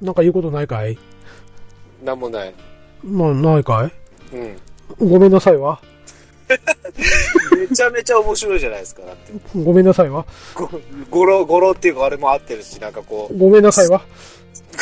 [0.00, 0.98] なんか言うことないかい？
[2.04, 2.54] なんもない。
[3.02, 3.90] な、ないか
[4.32, 4.36] い？
[4.36, 5.08] うん。
[5.10, 5.80] ごめんなさいわ。
[6.48, 9.02] めちゃめちゃ面白いじゃないですか。
[9.54, 10.24] ごめんなさいわ。
[10.54, 10.68] ご
[11.10, 14.02] 語呂、語呂っていうかあれも合ってるし、なんかこう、ごめんなさいわ。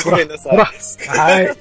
[0.05, 0.57] ごめんなさい。
[0.57, 1.57] はい。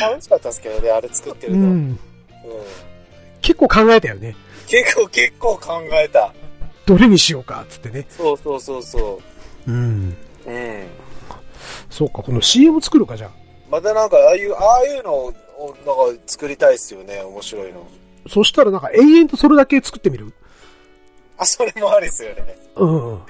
[0.00, 1.68] 楽しかったですけどね、あれ作ってるの。
[1.68, 1.90] ううん。
[1.92, 1.98] ん。
[3.42, 4.36] 結構考えたよね。
[4.66, 6.32] 結構結構考えた。
[6.86, 8.06] どれにしようか、つってね。
[8.10, 9.20] そうそうそうそ
[9.66, 10.16] うん。
[10.46, 10.50] う。
[10.50, 10.86] うん。
[11.88, 13.30] そうか、この CM 作るか、じゃあ。
[13.70, 15.32] またなんか、ああいう、ああいうのを、
[15.86, 17.20] なんか作りたいっすよね。
[17.22, 17.86] 面白いの。
[18.28, 20.32] そしたらなんか永遠とそれだけ作ってみる
[21.40, 22.56] あ、それもありっすよね。
[22.76, 23.12] うんうん。
[23.12, 23.20] うん。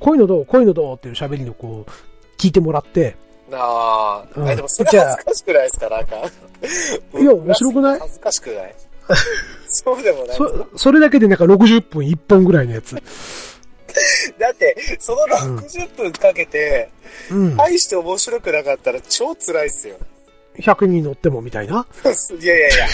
[0.00, 1.90] こういうのどうこういうのどうっていう喋りのこう、
[2.36, 3.16] 聞いてもらって、
[3.50, 5.88] なあ、うんえでもそれ恥ずかしくないですか？
[5.88, 6.16] なんか。
[7.20, 8.00] いや面白くない？
[8.00, 8.74] 恥ずかしくない
[9.68, 10.36] そうでもない。
[10.36, 12.94] そ、それだけでなんか60分1本ぐらいのやつ。
[14.38, 15.18] だって、その
[15.60, 16.90] 60分かけて、
[17.30, 17.56] うん。
[17.56, 19.96] 大して面白くなかったら超辛いっすよ。
[20.58, 21.86] 100人乗ってもみたいな？
[22.40, 22.86] いやいやいや、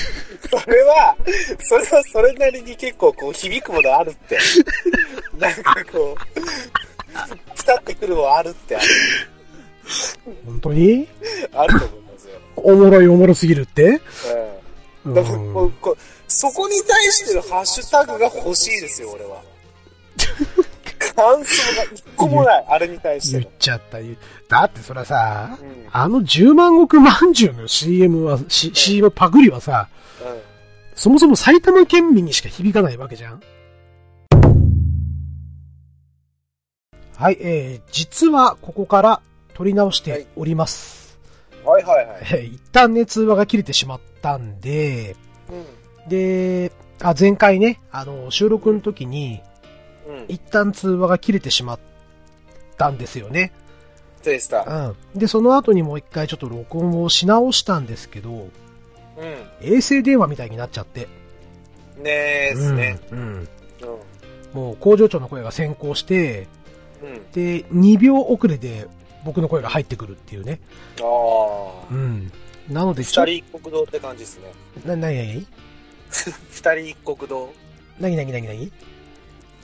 [0.62, 1.16] それは、
[1.62, 4.38] それはそれなりに結構こう響くものあるって。
[5.38, 8.86] なんかこう、ピタってくるものあるってある、
[10.46, 11.06] 本当に？
[11.52, 12.38] あると思いますよ。
[12.56, 13.82] おもろいおもろすぎるって？
[13.84, 13.94] うん。
[15.06, 15.96] うんだからこうこう
[16.28, 19.42] そこに対してのハッシュタグが欲しいですよ、俺は。
[21.14, 23.50] 感想が一個もない、あれに対して言っの。
[23.58, 23.98] ちゃった。
[24.48, 29.88] だってそれはさ、うんあの10万石まんじゅうの CM は、C、CM パグリはさ、
[30.20, 30.40] うん。
[30.94, 33.40] そもそも埼玉県民にしか響かないわけじゃん。
[37.16, 39.20] はい、えー、実はここから
[39.54, 41.18] 撮り直しております。
[41.64, 42.18] はいはいはい。
[42.20, 45.16] えー一旦ね、通話が切れてしまったんで、
[45.50, 46.08] うん。
[46.08, 49.42] で、あ、前回ね、あの、収録の時に、
[50.10, 50.24] うん。
[50.28, 51.78] 一旦通話が切れてしまっ
[52.76, 53.52] たんですよね。
[54.22, 54.96] でした。
[55.14, 55.18] うん。
[55.18, 58.50] で、その後にもう一回ちょっと録音をし直したんですけど、う
[59.62, 61.08] 衛星電話みたいになっちゃって。
[61.98, 62.02] ん。
[62.02, 63.00] ねえですね。
[63.12, 63.18] うん。
[63.18, 63.48] うんうん。
[64.52, 66.48] もう工場長の声が先行して、
[67.02, 67.30] うん。
[67.32, 68.88] で、2秒遅れで
[69.24, 70.60] 僕の声が入ってくるっていうね。
[71.00, 71.94] ああう。
[71.94, 72.32] ん。
[72.68, 74.52] なのでちょ二人一国道って感じですね。
[74.84, 75.46] な、なになに
[76.08, 77.52] 二人一国道。
[77.98, 78.72] なになになになに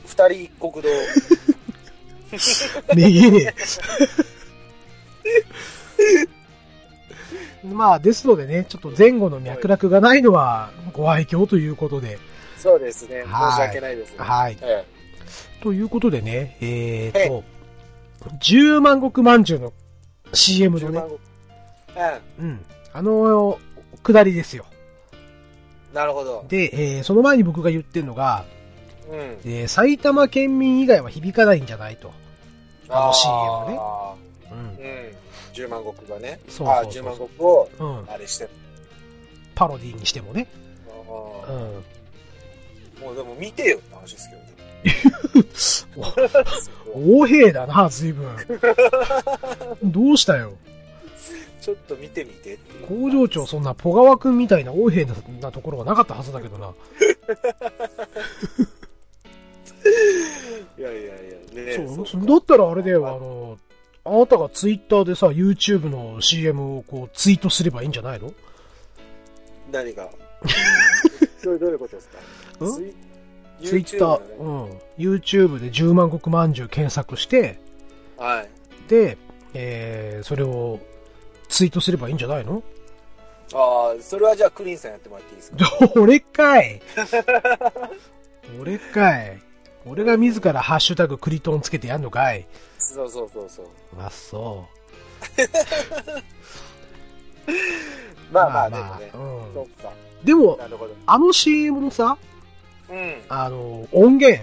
[0.07, 0.89] 二人一国道。
[2.95, 3.55] めげねえ。
[7.67, 12.19] まあ、ですのでね、ちょっと前後の脈絡がないのはご愛嬌ということで。
[12.57, 13.25] そうですね。
[13.27, 14.17] はい申し訳ないですね。
[14.19, 14.57] はい。
[14.61, 14.85] え
[15.63, 17.45] ということでね、えーと、
[18.41, 19.73] 10万石まんじゅうの
[20.33, 20.37] え。
[20.37, 22.43] CM の10ね万、石。
[22.43, 22.65] うん。
[22.93, 23.59] あの、
[24.03, 24.65] 下りですよ。
[25.91, 25.95] うん。
[25.95, 26.45] なるほど。
[26.49, 28.45] で、えーその前に僕が言ってるのが、
[29.11, 29.19] うん。
[29.45, 32.13] えー埼玉県民以外は響かないんじゃないと。
[32.89, 33.35] あの CM
[33.73, 34.15] ねあ
[34.53, 34.81] うんー。
[34.81, 35.17] うん。
[35.53, 36.41] 10万石がね。
[36.49, 38.05] そうそうそうああ、10万石を、うん。
[38.11, 38.51] あれしてる。
[39.55, 40.47] パロディにしてもね。
[40.89, 40.93] あ
[41.49, 41.61] うーん。
[43.05, 44.47] もうでも見てよって話ですけどね。
[46.95, 48.37] 横兵だな、随分。
[49.83, 50.53] どうしたよ。
[51.61, 52.87] ちょっと見てみてって。
[52.87, 56.73] 工場長そんなポガワ君みたいな横兵ななところがなかったはずだけどな。
[60.79, 63.59] いやいやいや、ねそう、そうだったらあれだよ、あの、
[64.05, 68.33] あなたがツイッターでさ、YouTube の CM をこうツイートすればいいんじゃないの？
[69.73, 70.09] 何が？
[71.43, 72.65] どうどういうことですか？
[72.65, 72.75] ん？
[73.65, 74.79] ツイッター、YouTube うん。
[74.99, 77.59] YouTube で10万石まんじゅう検索して、
[78.17, 78.49] はい。
[78.89, 79.17] で、
[79.55, 80.79] えー、それを
[81.49, 82.63] ツイートすればいいんじゃないの？
[83.55, 85.57] ああ、それはじゃあクリーンさんやってもらっていいですか？
[86.01, 86.81] 俺かい。
[88.61, 89.43] 俺かい
[89.87, 92.47] 俺が自らハッシュタグクリトンつけてやんのかい
[92.79, 93.67] そうそうそうそう。
[93.99, 94.67] あ、そ
[98.33, 99.51] まあまあ、まあまあでうもね。
[99.51, 99.89] んそっか。
[100.23, 100.27] う。
[100.27, 100.95] でも、なるほど。
[101.07, 102.19] あの CM のさ、
[102.91, 102.97] うん。
[102.97, 104.43] へあの、音源？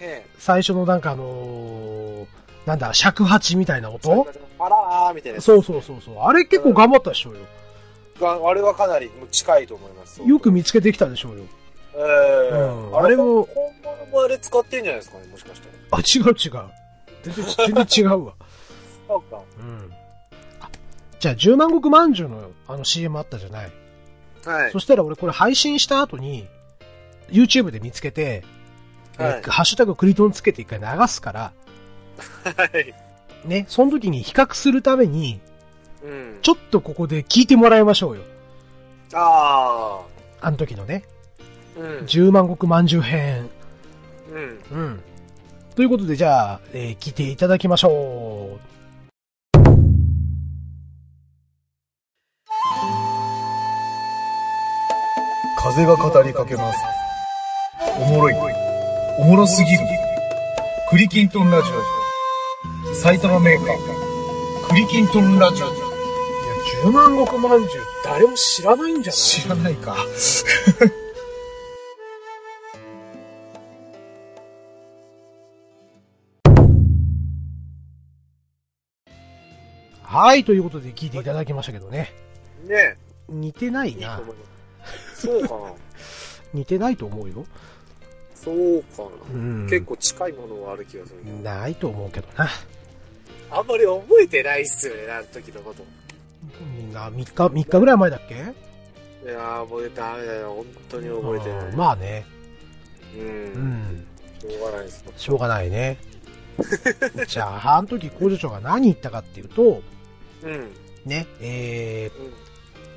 [0.00, 0.26] え。
[0.38, 2.26] 最初のなんかあのー
[2.66, 4.26] なんだ、尺八みたいな音？
[4.58, 5.40] パラーみたいな。
[5.40, 6.18] そうそうそうそう。
[6.20, 7.40] あれ結構頑張ったでしょうよ。
[8.20, 10.22] があれはかなり近いと思います。
[10.22, 11.44] よく見つけてきたでしょうよ。
[11.96, 15.98] ええうんあれも本物もあれ使ってんじゃないですかね、もしかしたら。
[15.98, 16.70] あ、違う違う。
[17.22, 18.34] 全然、全然違うわ。
[19.08, 19.42] そうか。
[19.58, 19.92] うん。
[20.60, 20.70] あ
[21.18, 23.72] じゃあ、10万石まんじゅうのあの CM あったじゃない。
[24.44, 24.78] はいそ。
[24.80, 26.48] したら俺これ配信した後に、
[27.30, 28.44] YouTube で見つけて、
[29.18, 31.52] えはいハッシュタグクリトンつけて一回流すから、
[32.44, 32.94] はい。
[33.46, 35.40] ね、その時に比較するために、
[36.02, 36.38] うん。
[36.42, 38.22] ちょっとここで聞いてもらいましょうよ。
[39.14, 40.00] あ
[40.40, 41.13] あの時のね、あ。
[41.76, 41.98] うん。
[42.06, 43.48] 10万石まんじゅう編。
[44.32, 44.78] うん。
[44.78, 45.00] うん。
[45.74, 48.58] ということで、じゃあ、えー聞いていただきましょ
[55.58, 56.78] 風が語りかけます。
[57.98, 58.34] おもろい。
[59.18, 59.78] おもろすぎる。
[60.90, 61.68] クリキントンラジ
[62.90, 62.94] オ。
[62.94, 63.76] 埼玉メーカー。
[64.68, 65.66] クリキントンラジオ。
[65.66, 65.70] う。
[65.70, 65.84] いや、
[66.84, 69.20] 10万石まんじゅう、誰も知らないんじゃない？
[69.20, 69.96] 知らないか。
[80.14, 82.14] はい、ということで聞いていただきましたけどね。
[82.68, 82.96] ね
[83.28, 84.32] 似てないな思。
[84.32, 85.26] います。
[85.26, 85.72] そうかな。
[86.54, 87.44] 似てないと思うよ。
[88.32, 89.08] そうかな。
[89.34, 89.66] うん。
[89.68, 91.42] 結構近いものはある気がする。
[91.42, 92.48] ないと思うけどな。
[93.50, 95.84] あんまり覚えてないっすよね、あの時のこと。
[96.76, 98.34] みんな3日、3日ぐらい前だっけ？
[98.34, 100.54] いやー、覚えてダメだよ。
[100.54, 101.66] 本当に覚えてない。
[101.70, 102.24] うんまあね。
[103.16, 103.18] う。
[103.18, 104.06] うんん。
[104.38, 105.04] しょうがないです。
[105.16, 105.98] しょうがないね。
[107.26, 109.82] じゃあ、あの時工場長が何言ったかっていうと、
[110.44, 110.70] うん。
[111.04, 112.26] ね、えうん。
[112.26, 112.30] ー、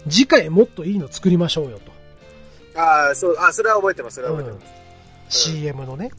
[0.09, 2.79] 次回もっといいの作りましょうよと。
[2.79, 4.65] ああ、そう、あ、それは覚えてます、それは覚えてま
[5.29, 5.47] す。
[5.51, 6.11] CM のね。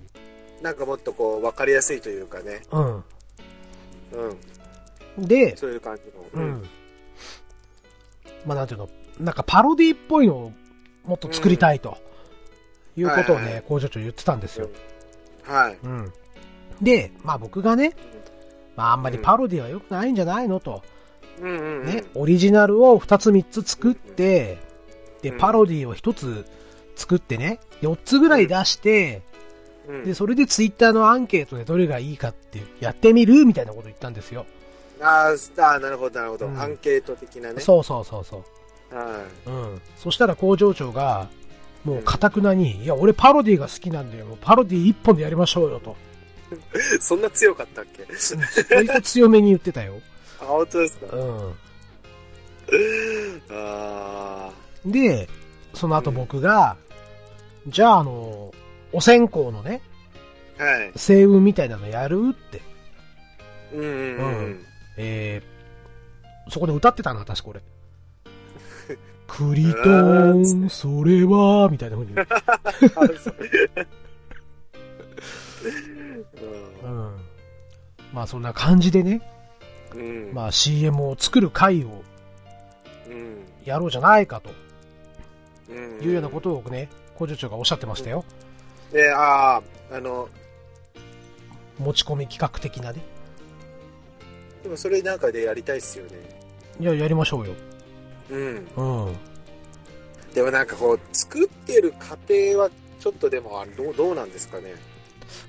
[0.62, 2.62] なんかもっとこう、わかりやすいというかね。
[2.72, 2.96] うん。
[2.96, 3.00] う
[5.20, 5.26] ん。
[5.26, 6.02] で、そういう感じ
[6.36, 6.44] の。
[6.44, 6.46] う。
[6.46, 6.68] ん。
[8.44, 8.88] まあなんていうの、
[9.20, 10.52] なんかパロディっぽいのを
[11.04, 11.96] もっと作りたいと。
[12.96, 14.68] いうことをはいはいはい、ね工場長言ってたんですよ。
[15.44, 15.78] はい。
[15.82, 16.12] うん。
[16.82, 17.94] で、まあ僕がね、
[18.76, 20.70] まああんまりパロディは良くないんじゃないのと。
[20.70, 20.97] うんうんうん。
[21.40, 24.58] ね、オリジナルを2つ3つ作って、
[25.22, 26.46] で、うんパロディを1つ
[26.96, 29.22] 作ってね、4つぐらい出して、
[29.88, 30.04] うん。
[30.04, 34.46] で、それでツイッターのアンケートでどれがいいかってやってみるみたいなこと言ったんですよ。
[35.00, 36.46] あーあー、なるほど、なるほど。
[36.46, 37.60] うんアンケート的なね。
[37.60, 38.44] そうそうそうそ
[38.92, 38.94] う。
[38.94, 39.80] はうん。
[39.96, 41.28] そしたら工場長が、
[41.84, 44.26] もう、かたくなに、いや、俺パロディが好きなんだよ。
[44.26, 45.96] もうパロディ一本でやりましょうよと。
[46.52, 46.98] い。
[47.00, 48.06] そんな強かったっけ？
[48.74, 50.00] 割と強めに言ってたよ。
[50.40, 51.54] あ、本当ですかう
[53.50, 54.50] あ
[54.86, 54.90] ん。
[54.90, 55.28] で、
[55.74, 56.76] その後僕が、
[57.66, 58.52] じゃあ、あの、
[58.92, 59.80] お線香のね、
[60.58, 60.62] あ。
[60.64, 60.92] はい。
[60.92, 62.62] 星雲みたいなのやるって、
[63.72, 64.64] うんうんうん。
[64.96, 67.60] えー、そこで歌ってたな、私これ。
[69.26, 72.14] クリトーン、それは、みたいな風に。
[76.82, 77.16] うん。
[78.12, 79.20] まあそんな感じでね、
[79.94, 80.32] うん。
[80.34, 82.02] まあ CM を作る会を
[83.08, 83.44] うん。
[83.64, 84.50] やろうじゃないかと
[85.70, 86.02] うん。
[86.04, 88.24] いうようなことをね、工場長がおっしゃってましたよ。
[88.92, 90.28] で、ああ、あの、
[91.78, 93.00] 持ち込み企画的なね。
[94.62, 96.12] でもそれなんかでやりたいっすよね。
[96.80, 97.54] いや、やりましょうよ。
[98.30, 98.66] うん。
[98.76, 99.16] うん。
[100.34, 102.70] でもなんかこう、作ってる過程は、
[103.00, 104.74] ちょっとでも、どう、どうなんですかね。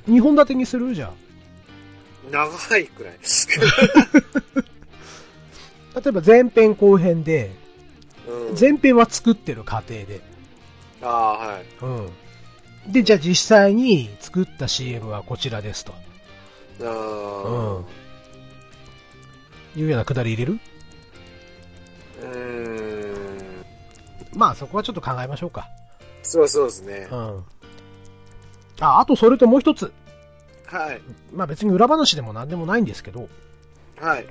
[0.07, 0.93] 2本立てにする？
[0.93, 1.13] じゃん。
[2.31, 3.13] 長いくらい。
[5.95, 7.51] 例えば前編後編で、
[8.27, 8.59] うん。
[8.59, 10.21] 前編は作ってる過程で。
[11.01, 11.65] ああ、はい。
[11.81, 12.91] うん。
[12.91, 15.93] で、じゃあ実際に作った CM はこちらですと。
[15.93, 17.81] ああ。
[19.75, 20.59] いうようなくだり入れる？
[22.21, 23.65] うーん。
[24.33, 25.67] まあそこはちょっと考えましょうか。
[26.23, 27.15] そうそうですねう。
[27.15, 27.43] ん。
[28.79, 29.91] あ、あとそれともう一つ。
[30.71, 31.01] はい。
[31.33, 33.27] まあ別に裏話でも何でもないんですけど、
[33.99, 34.25] はい。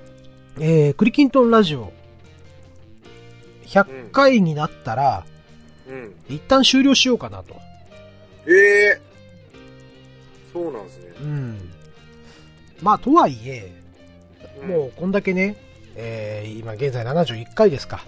[0.61, 1.93] えー、クリキントンラジオ、
[3.67, 5.25] 100回になったら、
[5.89, 6.15] うん。
[6.29, 7.57] 一旦終了しようかなと。
[8.47, 8.53] え
[8.87, 9.01] え
[10.53, 11.15] そうなんですね。
[11.21, 11.71] うん。
[12.81, 13.73] まあとはいえ、
[14.63, 15.57] うんもうこんだけね、
[15.95, 18.05] えー、今現在71回ですか。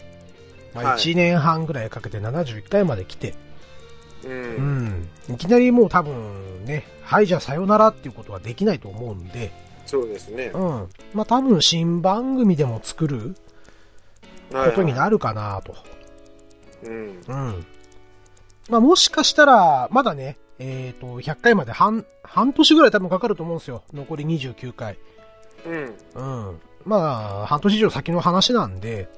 [0.74, 3.34] まあはい1年半ぐらいかけて71回まで来て、
[4.24, 4.28] う。
[4.28, 5.08] うんん。
[5.28, 9.52] いきなりもう多分ね、はいじゃあさよならっていうことはできないと思うんで、
[9.86, 10.52] そうですね。
[10.54, 10.88] うん。
[11.14, 13.34] まあ多分新番組でも作る
[14.50, 15.74] ことになるかなと。
[16.84, 16.90] る。
[16.90, 17.20] うん。
[17.26, 17.66] うん。
[18.68, 23.82] まあもしかしたら、まだね、えっ、と、100回まで半、半年ぐらい多分かかると思うんですよ。
[23.92, 24.98] 残り29回。
[25.66, 25.94] うん。
[26.14, 26.60] うん。
[26.84, 29.08] まあ、半年以上先の話なんで、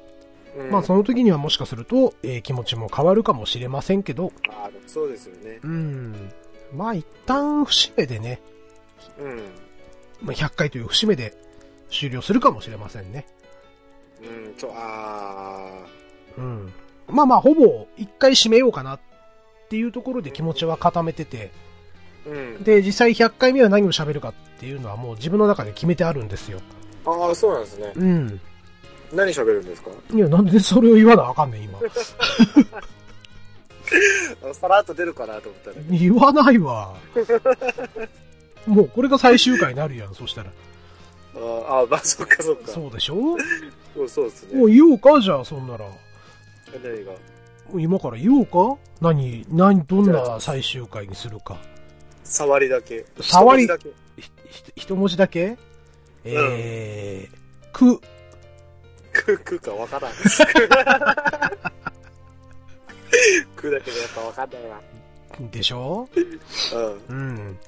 [0.57, 0.71] うん。
[0.71, 5.61] まあその時にはもしかすると、えー気持ちも変わるかもしれませんけど、あーそうですよね。
[5.63, 6.33] うん。
[6.75, 8.41] まあ一旦節目でね、
[9.19, 9.37] うん。
[10.23, 11.35] まあ、100回という節目で
[11.91, 13.27] 終了するかもしれませんね。
[14.23, 14.55] うん。
[14.55, 15.85] と、あ
[16.39, 16.73] うん。
[17.09, 19.01] まあまあ、ほぼ一回締めようかなっ
[19.69, 22.63] ていうところで気持ちは固めてて、ーうん。
[22.65, 26.61] で、実際100回目は何を喋るかっていうのはもう自分の中で決めてあるんですよ。
[27.05, 27.93] ああ、そうなんですね。
[27.97, 28.41] うん。
[29.13, 29.91] 何喋るんですか？
[30.13, 31.79] いや、なんでそれを言わなあかんねん、今。
[34.51, 35.77] あ さらっと出るかなと思ったら。
[35.91, 36.95] 言わないわ。
[38.67, 40.51] もうこれが最終回になるやん、そしたら。
[41.35, 42.71] あーあー、まあ、そっかそっか。
[42.73, 43.37] そうでしょ？
[43.95, 44.59] そうそうですね。
[44.59, 45.85] もう言おうか、じゃあ、そんなら。
[45.87, 45.95] も
[46.83, 47.13] 何が？
[47.75, 48.77] う今から言おうか？
[49.01, 51.59] 何、何、どんな最終回にするか。
[52.25, 53.05] 触りだけ。
[53.21, 53.91] 触りだひ
[54.49, 55.57] ひ一文字だけ？
[56.25, 57.37] えー、
[57.73, 58.01] く、
[59.13, 59.23] け。
[59.23, 60.13] く、くかわからん。
[63.57, 64.81] くだけどやっぱわかんないわ。
[65.51, 66.09] でしょ？
[67.09, 67.17] うん。
[67.17, 67.59] うん。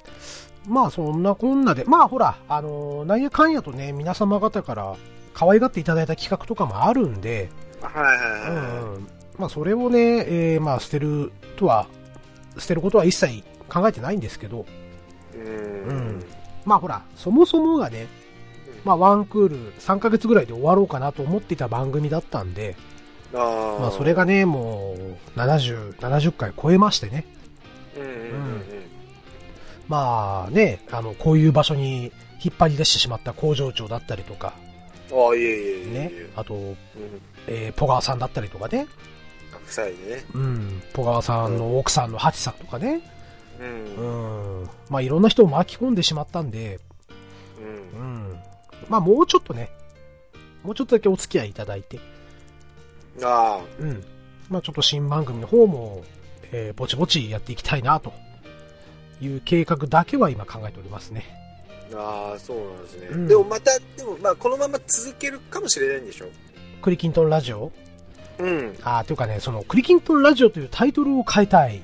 [0.67, 4.97] まあそんなこんなで、まあほら、あのーなんやかんやとね、皆様方から
[5.35, 7.51] 可愛がっていただいた企画とかもあるんで、
[7.83, 8.67] はいはいうんはい。
[8.97, 9.99] うん、まあそれをね、
[10.55, 11.87] えーまあ捨てるとは、
[12.59, 14.65] 捨てることは一切考えてないんですけど、
[15.35, 16.25] ううんん。
[16.65, 18.07] まあほら、そもそもがね、
[18.85, 22.77] まあワンクール3ヶ月ぐらいで終わろうかなと思っていた番組だったんで、
[23.35, 23.81] ああ。
[23.81, 24.95] まあそれがね、も
[25.37, 27.25] う70、70回超えましてね、
[27.97, 28.65] うんうんうん
[29.89, 32.13] まあね、あの、こういう場所に
[32.43, 34.55] 引っ張り出してしまった工場長だったりとか、
[35.11, 35.27] うん。
[35.27, 36.77] ああ、いえいえいえいねえ。、あと、うん。
[37.47, 38.87] えーポガワさんだったりとかね、
[39.67, 40.25] 夫妻でね。
[40.35, 43.03] うん、ポガワさんの奥さんのハチさんとかね、
[43.61, 43.63] う。
[43.63, 46.81] うんん、まあいろんな人を巻き込んでしまったんで、
[47.95, 48.33] うんう。
[48.33, 48.39] ん、
[48.89, 49.71] まあもうちょっとね、
[50.63, 51.99] もうちょっとだけお付き合いいただいて、
[53.23, 54.05] あうん、
[54.49, 56.05] まあちょっと新番組の方も、
[56.53, 58.13] えーぼちぼちやっていきたいなと
[59.21, 61.25] いう計画だけは今考えておりますね。
[61.95, 61.97] あ。
[61.97, 63.07] ああ、そうなんですね。
[63.11, 66.27] うんでもまた、でもまあ、このまま続けるかもしれないんでしょ？
[66.83, 67.71] クリキントンラジオ？
[68.39, 68.77] うん。
[68.83, 71.81] ああ、というかね、そのクリキントンラジオというタイトルを変えたい。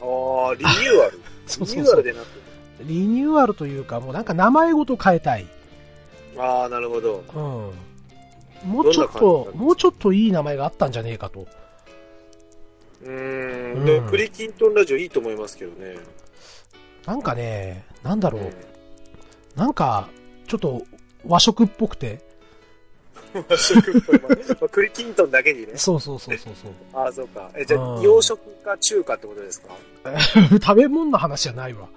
[0.00, 1.20] ああ、リニューアル。
[1.46, 2.26] そうそうそうリニューアルでなく。
[2.82, 5.46] リニューアルというか、もうなんか名前ごと変えたい。
[6.38, 7.24] ああ、なるほど。
[7.34, 7.38] う
[8.66, 8.70] ん。
[8.70, 11.46] もうちょっともうちょっといい名前があったんじゃねえかと。
[13.04, 13.84] うんん。
[13.84, 15.96] でもクリキントンラジオいいと思いますけどね。
[17.06, 18.42] なんかね、なんだろう。
[18.42, 18.52] うん
[19.54, 20.08] なんか、
[20.48, 20.82] ちょっと
[21.24, 22.18] 和食っぽくて。
[23.48, 24.28] 和食っぽい ま
[24.62, 25.74] あクリキントンだけにね。
[25.76, 26.72] そうそうそうそうそう。
[26.92, 27.48] ああ、そうか。
[27.54, 29.68] え、じゃあ、うん洋食か中華ってことですか？
[30.60, 31.88] 食べ物の話じゃないわ。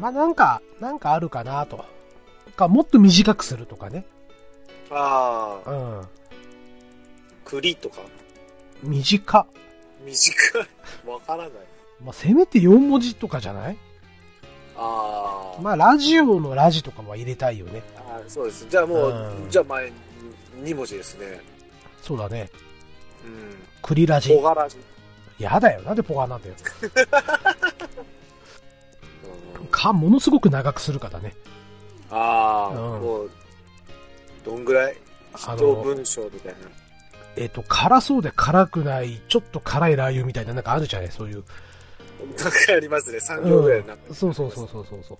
[0.00, 1.84] まあなんか、なんかあるかなと。
[2.56, 4.04] か、もっと短くするとかね。
[4.90, 6.08] あああ、うん。
[7.44, 8.00] 栗とか？
[8.82, 9.46] 短。
[10.04, 11.08] 短い。
[11.08, 11.50] わからない。
[12.02, 13.76] まあせめて4文字とかじゃない？
[14.76, 17.82] ああ、まあラジオのラジとかは入れたいよね。
[17.96, 18.66] あーそうです。
[18.68, 19.92] じゃあもう、うんじゃあ前、
[20.62, 21.40] 2文字ですね。
[22.02, 22.50] そうだね。
[23.24, 23.56] うん。
[23.82, 24.42] クリラジ小。
[24.42, 24.78] 柄じ。
[25.38, 25.82] やだよ。
[25.82, 26.54] なんでポガなんだよ。
[29.68, 31.34] うんか、ものすごく長くするからね。
[32.10, 33.30] ああ、うんもう、
[34.44, 34.96] どんぐらい？
[35.46, 36.58] あの人文章みたいな。
[37.36, 41.10] えっ、と、辛そうで辛くない、ちょっと辛いラー油みたいな、なんかあるじゃない？
[41.12, 41.44] そういう。
[42.36, 43.18] なんかありますね。
[43.18, 45.18] 3行ぐらいになってうんそうそうそうそうそうそう。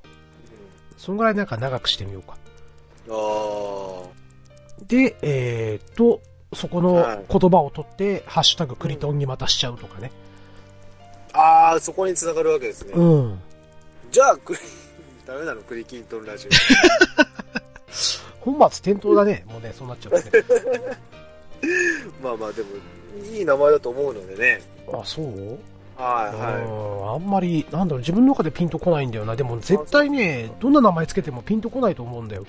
[0.97, 2.37] そんぐらいなんか長くしてみようか。
[3.07, 4.09] うんあ
[4.87, 6.21] で、えっ、と、
[6.55, 10.11] そこのはい言葉を取って、ハッシュタグクリトンにまたしちゃうとかね。
[11.35, 11.39] あ。
[11.39, 12.93] ああ、そこに繋がるわけですね。
[12.95, 13.41] うん。
[14.11, 14.59] じゃあ、クリ、
[15.27, 16.49] ダメなのクリキントンラジ
[18.41, 19.45] 本末転倒だね。
[19.49, 20.45] もうね、そうなっちゃうとね。
[22.23, 22.23] オ。
[22.25, 22.69] まあまあ、でも、
[23.31, 24.63] いい名前だと思うのでね。
[24.93, 25.59] あ、そう？
[25.99, 29.35] はいはうんあんまり、なんだろう、自分の中でピンとこないんだよな。
[29.35, 32.43] でも絶対ね、どんな名前つけてもピンとこないと思うんだよ。
[32.43, 32.47] い。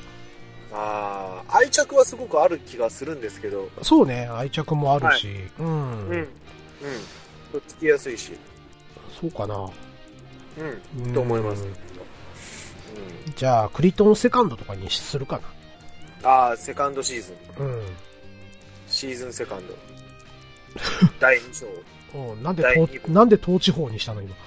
[0.71, 3.67] ああ、愛着はすごくある気がするんですけど。
[3.81, 5.27] そうね、愛着もあるし。
[5.59, 5.65] うん。
[5.65, 6.11] うん。
[6.11, 6.27] うん。
[7.51, 8.33] とっつきやすいし。
[9.19, 9.67] そうかな。
[10.57, 10.81] うん。
[11.05, 11.63] うんと思います。
[11.63, 11.73] うん。
[13.35, 15.39] じゃあ、クリトンセカンドとかにするか
[16.23, 17.65] ああ、セカンドシーズン。
[17.65, 17.71] な。
[17.71, 17.83] うん。
[18.87, 19.75] シーズンセカンド。
[21.19, 21.67] 第2章。
[22.31, 22.63] うん、なんで
[23.07, 24.35] なんで東地方にしたの今。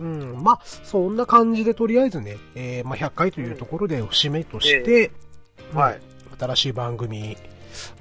[0.00, 5.12] うん、まあ、そんな感じでとりあえずね、えー、まあ、100回というところで節目として、
[5.72, 6.00] うんはい。
[6.38, 7.36] 新しい番組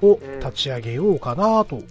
[0.02, 1.82] を立ち上げようかなと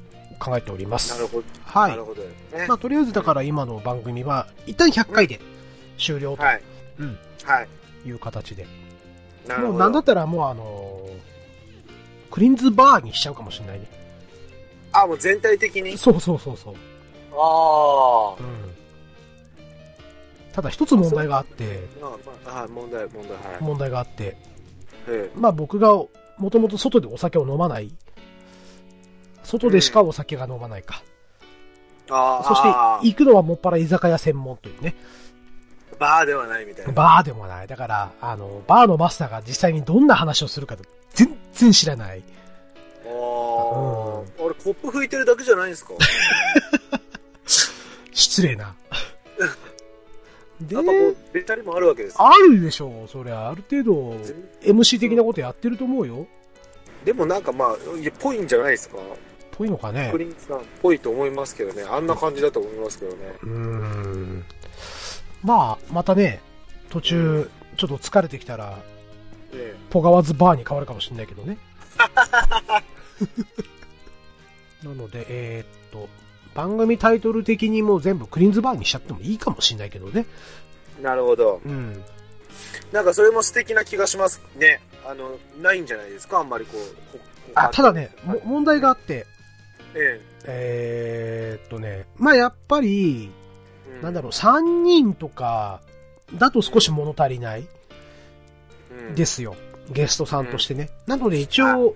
[0.40, 1.12] 考えております。
[1.12, 1.44] なるほど。
[1.64, 2.04] はないる。
[2.04, 2.66] ほどね。
[2.66, 5.38] まあ、とりあえずだから今の番組は、一旦100回で
[5.98, 6.62] 終了とはい。
[6.98, 7.68] うんはい。
[8.08, 8.66] いう形で。
[9.46, 9.72] なるほど。
[9.74, 11.30] もうなんだったらもうあのー
[12.30, 13.86] クリンズバーにしちゃうかもしれないね。
[14.92, 15.98] あ、もう全体的に？
[15.98, 16.74] そうそうそうそう。
[17.36, 18.46] あうん。
[20.52, 22.16] ただ一つ問題があって、あ。
[22.44, 23.62] まあ、はい、問題、問題、はい。
[23.62, 24.36] 問題があって、
[25.08, 25.94] えまあ僕が
[26.38, 27.92] もともと外でお酒を飲まない。
[29.50, 31.02] 外でしかお酒が飲まないか。
[32.08, 32.44] えああ。
[32.48, 34.94] そしてあ行くのはもっぱら居酒屋専門というね。
[35.92, 36.92] ーバーではないみたいな。
[36.92, 37.66] バーでもない。
[37.66, 40.76] だから、あの、バーのマスターが実際にどんな話をするか
[41.14, 42.22] 全然知らない。
[43.04, 43.10] ああ。
[43.10, 45.92] あれ、コップ拭いてるだけじゃないんですか？
[48.12, 48.74] 失礼な。
[50.60, 52.16] でやっぱ、こう、ベタリもあるわけです。
[52.18, 53.08] あるでしょう。
[53.08, 53.92] それある程度、
[54.62, 56.26] MC 的なことやってると思うよ。
[57.04, 58.98] でもなんかまあ、いや、ぽいんじゃないですか？
[59.60, 60.16] ぽいのかねク。
[60.16, 61.82] リンさんっぽいと思いますけどね。
[61.82, 63.34] あんな感じだと思いますけどね。
[63.42, 64.44] うーん。
[65.42, 66.40] まあ、またね、
[66.88, 68.78] 途中、ちょっと疲れてきたら、
[69.52, 71.58] えポガワズバーに変わるかもしれないけどね。
[74.82, 76.08] なので、えーっと、
[76.54, 80.24] 番組タイトル的にもう全部クリーンズバーにしちゃってもいいかもしれないけどね。
[81.02, 81.60] なるほど。
[81.64, 82.02] うん。
[82.92, 84.80] なんかそれも素敵な気がしますね。
[85.06, 86.38] あの、ないんじゃないですか？
[86.38, 86.96] あんまりこう。
[87.12, 87.18] ほ
[87.54, 89.26] あ、ただね、も問題があって、
[89.94, 93.30] ええーっとね、まあやっぱり、
[93.88, 93.98] え。
[94.00, 95.80] うなんだろう、3人とか、
[96.38, 97.66] だと少し物足りない
[98.90, 99.56] うんですよ。
[99.90, 100.90] ゲストさんとしてね。
[101.06, 101.94] なので一応、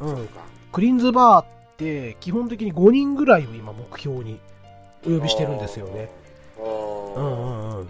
[0.00, 0.28] うん。
[0.72, 4.40] クリーンズバーって基本的に5人ぐらいを今目標に
[5.06, 6.10] お呼びしてるんですよね。
[6.58, 7.88] うんうんうん。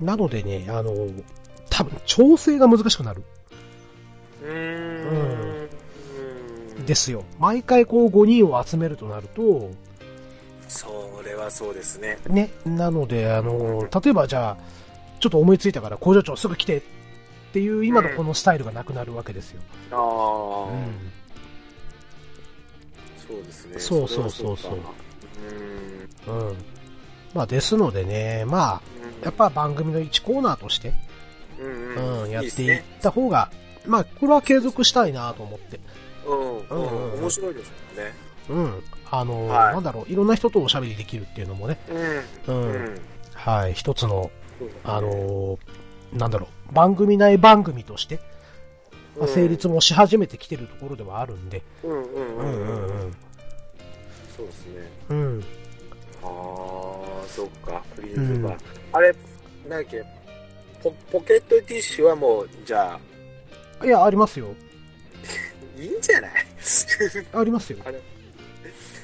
[0.00, 0.92] なのでね、あの、
[1.70, 3.22] 多分調整が難しくなる。
[4.42, 5.57] うーん。
[6.88, 7.22] ですよ。
[7.38, 9.70] 毎回こう5人を集めるとなると、
[10.68, 10.88] そ
[11.22, 12.18] れはそうですね。
[12.26, 14.56] ね、なので、あの、例えばじゃあ、
[15.20, 16.82] ちょっと思いついたから工場長すぐ来てっ
[17.52, 19.60] ていう今のこのスタイルがなくなるわけですよ。
[19.90, 21.12] ああ、うん。
[23.26, 23.78] そうですね。
[23.78, 26.48] そうそうそうそううーん。
[26.48, 26.56] うん。
[27.34, 28.82] まあですのでね、まあ、
[29.22, 30.94] やっぱ番組の1コーナーとして、
[31.60, 32.84] うんう、うんん、やっていっいいですね。
[33.02, 33.50] た方が、
[33.86, 35.80] まあ、これは継続したいなと思って。
[36.28, 37.74] うん、うんうんうん、面白いですよ
[38.04, 38.14] ね。
[38.48, 38.82] うん。
[39.10, 42.74] あの、はいなんだろう、いろんな人とおしゃべりできるっていうのもね、う、うんん。
[42.74, 43.00] うん。
[43.34, 44.30] はい、一つの、
[44.84, 45.58] あ、の、
[46.12, 48.20] なんだろう、番組内番組として、
[49.18, 52.46] まあ、成立もし始めてきてるところではあるんで、うんうんううんんううん。
[52.46, 53.16] んうん。
[54.36, 54.90] そうですね。
[55.10, 55.44] うん。
[56.22, 56.28] ああ、
[57.28, 58.58] そっか、フリーズバー。
[58.92, 59.12] あれ、
[59.68, 60.04] なんだっけ、
[60.82, 62.98] ポポケットティッシュはもう、じゃ
[63.80, 64.48] あ、いや、ありますよ。
[65.78, 66.32] いいんじゃない？
[67.32, 67.78] ありますよ。
[67.84, 68.00] あれ、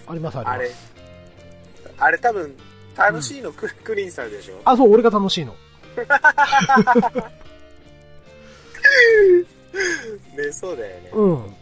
[0.09, 2.57] あります、あれます。、あれ多分、
[2.97, 4.61] 楽しいのク,、クリーンさんでしょ？
[4.65, 5.55] あ、そう、俺が楽しいの。
[10.37, 11.11] ね、そうだよね。
[11.13, 11.33] うん。
[11.35, 11.53] うん。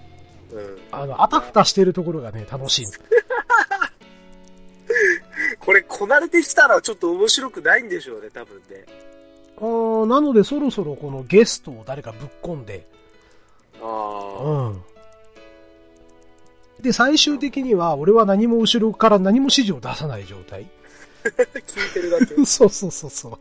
[0.90, 2.86] あの、あたふたしてるところがね、楽しい。
[5.60, 8.84] これ、こなれてきたらちょっと面白くないんでしょうね、多分ね。
[9.58, 12.84] あーなので、そろそろこのゲストを誰かぶっ込んで、
[13.80, 14.82] あうん。
[16.82, 20.68] で、最終的には、俺は何も後ろから何も指示を出さない状態。
[21.24, 22.34] あ、聞いてるだけ。
[22.44, 23.38] そうそうそうそう。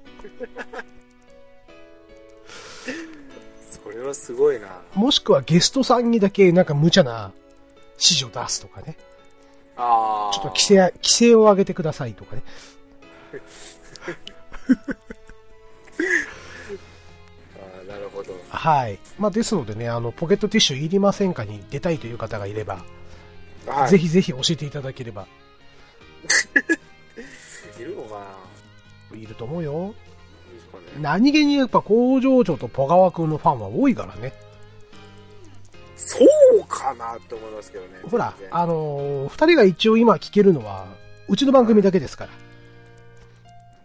[3.83, 4.67] それはすごいな。
[4.93, 7.31] もしくはゲストさんにだけなんか無茶な
[7.93, 8.95] 指示を出すとかね。
[9.75, 10.33] ああ。
[10.33, 12.43] ちょっと規制、規制を上げてくださいとかね。
[17.57, 18.33] あーなるほど。
[18.49, 18.99] はい。
[19.17, 22.83] まあ、ですのでね、あの、ポケットティッシュいりませんかに出たいという方がいれば、
[23.67, 23.89] はい。
[23.89, 25.27] ぜひぜひ教えていただければ、
[27.79, 28.19] いるのか
[29.11, 29.93] ないると思うよ。
[30.51, 30.83] いいですかね。
[31.01, 34.33] 何気にやっぱ工場長とポガワ君のファンは多いからね。
[35.95, 37.89] そうかなって思いますけどね。
[38.09, 40.87] ほらあのー二人が一応今聞けるのは、
[41.27, 42.31] うちの番組だけですから。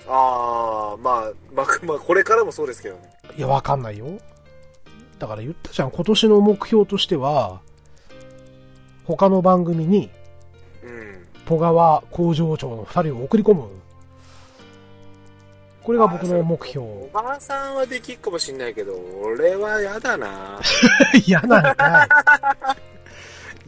[0.08, 3.02] ああ、まあ、まあ、まあ、これからもそうですけどね。
[3.36, 4.06] いや、わかんないよ。
[5.18, 7.60] だから言ったじゃん、今年の目標としては、
[9.06, 10.10] 他の番組に、
[10.82, 11.26] うん。
[11.44, 13.68] ポガワ工場長の二人を送り込む。
[15.86, 17.08] これが僕の目標お。
[17.12, 18.92] ばあさんはできっかもしんないけど、
[19.22, 20.60] 俺は嫌だな。
[21.24, 22.74] 嫌なのか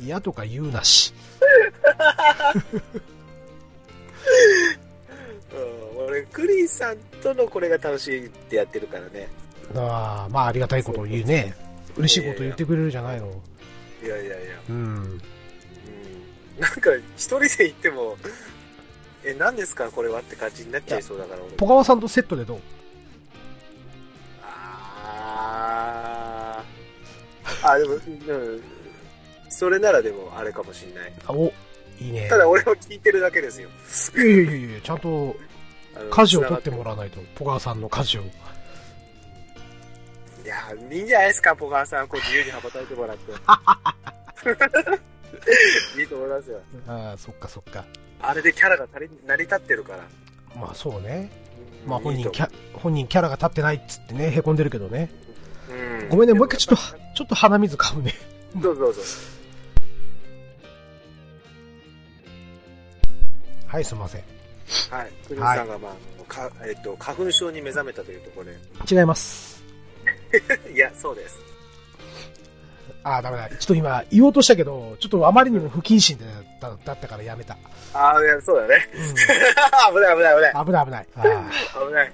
[0.01, 0.07] い。
[0.07, 1.15] 嫌とか言うなし。
[5.53, 9.29] うん、俺、クリーンさんとのこれが楽しいってやってるからね。
[9.77, 11.55] ああ、まあありがたいことを言うね。
[11.97, 13.27] 嬉しいこと言ってくれるじゃないの。
[13.27, 13.43] いやいや
[14.03, 14.17] いや。
[14.69, 14.77] うん。
[14.77, 15.21] うん。
[16.59, 18.17] なんか、一人で行っても、
[19.25, 21.53] え、何ですかこれはって感じになっちゃいそうだから、俺。
[21.57, 22.61] ポガワさんとセットでどう？
[24.43, 27.69] あー。
[27.69, 28.63] あ、でも、うん。
[29.51, 31.13] それならでもあれかもしんない。
[31.27, 31.53] あお、
[32.01, 32.29] いいね。
[32.29, 33.69] ただ俺は聞いてるだけですよ。
[34.15, 35.37] いやいやいやいや、ちゃんと
[35.97, 38.23] あの舵を取ってもらわないと、ポガワさんの舵を。
[40.49, 40.57] いや、
[40.91, 42.09] いいんじゃないですか、ポガーさん。
[42.09, 43.33] こう自由に羽ばたいてもらって。
[46.01, 46.59] いいと思いますよ。
[46.87, 47.85] ああ、そっかそっか。
[48.23, 48.87] あれでキャラが
[49.27, 49.99] 成り立ってるから。
[50.59, 51.31] まあそうね。
[51.85, 55.11] うんまあ本人キャ、本人キャラが立ってないっつってね、凹んでるけどね。
[55.69, 55.75] う
[56.07, 56.83] んごめんね、もう一回ちょっと、
[57.15, 58.15] ちょっと鼻水かむね。
[58.57, 59.03] どうぞどうぞ。
[63.69, 64.23] はい、すいません。
[64.91, 65.13] はい。
[65.27, 65.93] クリスさんが、まあ、
[66.27, 68.57] かえっと、花粉症に目覚めたというところで。
[68.91, 69.58] 違います。
[70.75, 71.39] いや、そうです。
[73.05, 73.49] ああ、ダメだ。
[73.49, 77.57] ちょっと今言おうとしたけど、ちょっとあまりにも不謹慎だっただったからやめた。
[77.95, 78.89] ああ、いや、そうだね。
[78.95, 79.15] うん。
[79.15, 80.65] 危ない危ない危ない。
[80.67, 81.07] 危ない危ない。
[81.17, 81.23] あ
[81.87, 82.13] 危ない。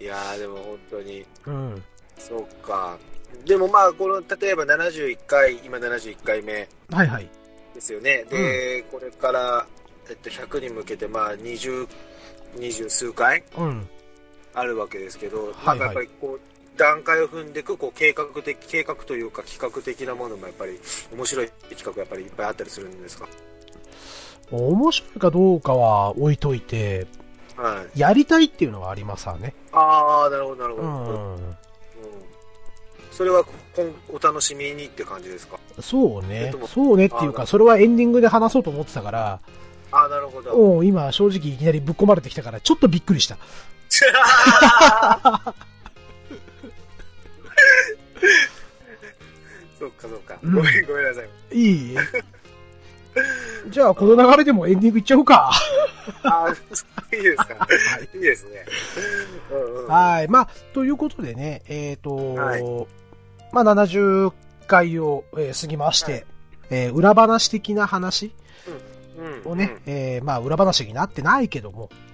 [0.00, 0.04] うん。
[0.04, 1.84] いやー、でも本当に、あうん。
[2.18, 2.98] そうか。
[3.44, 7.28] でもまあ、この、例えば71回、今71回目はいはい。
[7.74, 8.24] ですよね。
[8.28, 9.66] で、これから、
[10.08, 11.86] えっと、100に向けて、まあ、20、
[12.56, 13.88] 20数回うん。
[14.54, 16.40] あるわけですけど、はいはいやっぱりこう、
[16.78, 20.80] 段階を踏んでいく、こう、計画的、計画というか企画的なものもやっぱり、
[21.12, 23.28] 面白い企画やっぱりいっぱいあったりするんですか？
[24.50, 27.06] 面白いかどうかは置いといて、
[27.56, 27.98] はい。
[27.98, 29.54] やりたいっていうのはありますわね。
[29.72, 30.90] ああ、なるほど、なるほうど。
[30.90, 31.34] ん。
[31.36, 31.56] うん
[33.12, 33.44] それは
[33.76, 35.58] 今お楽しみにって感じですか？
[35.82, 36.66] そうねえっと。
[36.66, 39.40] そうねっていうか、それはエンディングで話そうと思ってたから、
[39.92, 40.82] ああ、なるほど。
[40.84, 43.36] 今正直いきなりぶっ込まれてきたから、ちょっとびっくりした。
[49.78, 50.38] そうか、そうか。
[50.42, 51.28] うんごめん、ごめんなさい。
[51.58, 51.96] いい？
[53.70, 55.50] じゃあ、この流れでもエンディングいっちゃおうか。
[56.22, 56.48] ああ、
[57.16, 57.66] いいですか？
[58.14, 58.64] いいですね。
[59.50, 59.86] うんうん。
[59.88, 60.28] はい。
[60.28, 62.62] まあ、ということでね、えっ、と、はい
[63.52, 64.32] まあ、70
[64.66, 66.24] 回を、えー過ぎまして、はい
[66.70, 68.32] えー裏話的な話
[69.44, 72.09] うんをね、えーまあ、裏話になってないけども、うん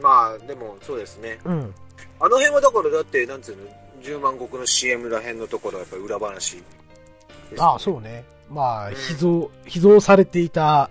[0.00, 1.38] まあ、でも、そうですね。
[1.44, 1.74] うん。
[2.20, 3.62] あの辺はだから、だって、なんつうの、
[4.02, 6.62] 10万石の CM ら辺のところはやっぱり裏話ね、
[7.58, 8.24] ああ、そうね。
[8.50, 10.90] まあ、うん秘蔵、秘蔵されていた、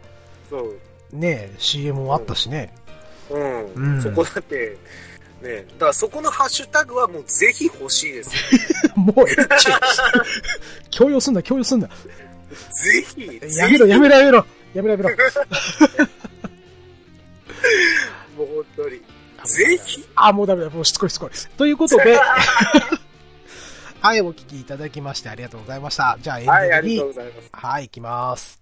[0.49, 0.79] そう。
[1.11, 2.73] ね、CM もあったしね。
[3.29, 3.73] うん。
[3.73, 4.77] うんそこだって、
[5.41, 8.31] ね、だからそこのハッシュタグはもうぜひ欲しいです。
[8.95, 9.25] もう
[10.89, 11.87] 強要すんな、強要すんな。
[11.87, 11.93] ぜ
[13.15, 14.45] ひ、ぜひやめろ、やめろ、やめろ。
[14.73, 15.09] やめろ、やめろ。
[18.37, 19.01] もう本当に。
[19.45, 20.05] ぜひ。
[20.15, 21.29] あ、もうダメだ、もうしつこいしつこい。
[21.57, 22.17] ということで、
[24.01, 26.17] はい、お聞きいただきましてありがとうございました。
[26.21, 27.49] じゃあ、エンデはい、あィングに、りがとうございます。
[27.53, 28.61] はい、行きます。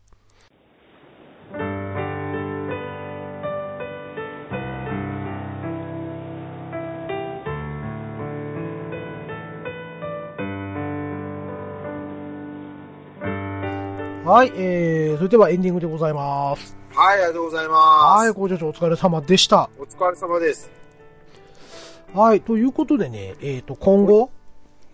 [14.23, 16.75] はい、えー、それではエンディングでございます。
[17.05, 17.77] はい、ありがとうございます。
[18.25, 19.69] はい、工場長お疲れ様でした。
[19.77, 20.71] お疲れ様です。
[22.15, 24.31] はい、ということでね、えっ、と、今後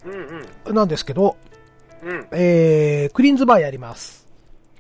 [0.04, 0.76] うんうん。
[0.76, 1.38] なんですけど、
[2.04, 2.28] うん。
[2.32, 4.28] えー、クリーンズバーやります。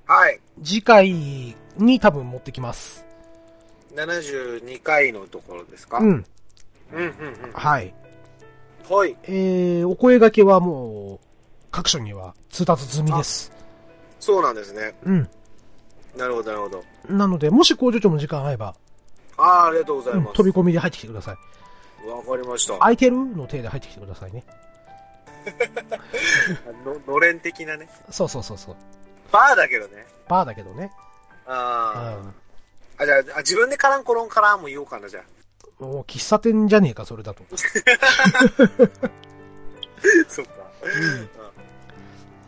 [0.05, 0.41] はい。
[0.61, 1.09] 次回
[1.77, 3.05] に多分持ってきます。
[3.95, 5.99] 72回のところですか？
[5.99, 6.07] うん。
[6.07, 6.25] うん、
[6.91, 7.05] うん、
[7.45, 7.51] うん。
[7.53, 7.93] はい。
[8.89, 9.15] はい。
[9.23, 11.27] えー、お声掛けはもう、
[11.71, 13.53] 各所には通達済みです。
[14.19, 14.93] そうなんですね。
[15.05, 15.29] うん。
[16.15, 16.83] なるほど、なるほど。
[17.09, 18.75] なので、もし工場長も時間合えば、
[19.37, 20.35] ああ、ありがとうございうんます。
[20.35, 22.07] 飛び込みで入ってきてください。
[22.07, 22.77] わかりました。
[22.77, 24.43] 空いてるの手で入ってきてくださいね。
[26.85, 27.89] ののれん的なね。
[28.09, 28.75] そうそうそうそう。
[29.31, 30.05] バーだけどね。
[30.27, 30.91] バーだけどね。
[31.47, 31.55] うあん。
[31.57, 32.17] あ。
[32.97, 35.83] あ、じゃあ、あ自分でカランコロンカランも言おうかな、じゃあ。
[35.83, 37.43] もう喫茶店じゃねえか、それだと。
[40.27, 40.51] そっか。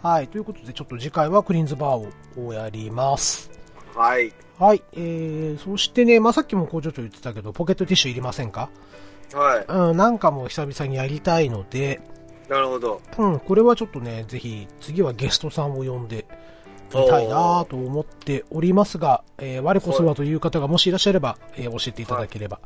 [0.04, 0.28] はい。
[0.28, 3.50] ということで、ちょっと次回はクリーンズバーををやります。
[3.96, 4.34] はい。
[4.60, 4.84] はい。
[4.94, 8.70] えー、そしてね、まあ、さっきも工場長言ってたけど、ポケットティッシュいりませんか？
[9.34, 9.66] はい。
[9.68, 12.02] うん、なんかも久々にやりたいので、
[12.50, 13.02] なるほど。
[13.18, 16.26] うん、これはちょっとね、ぜひ、次はゲストさんを呼んで
[16.94, 22.60] みたいなと思っておりますが、えー我こそはという方がもしいらっしゃれば、えー教えていただければ。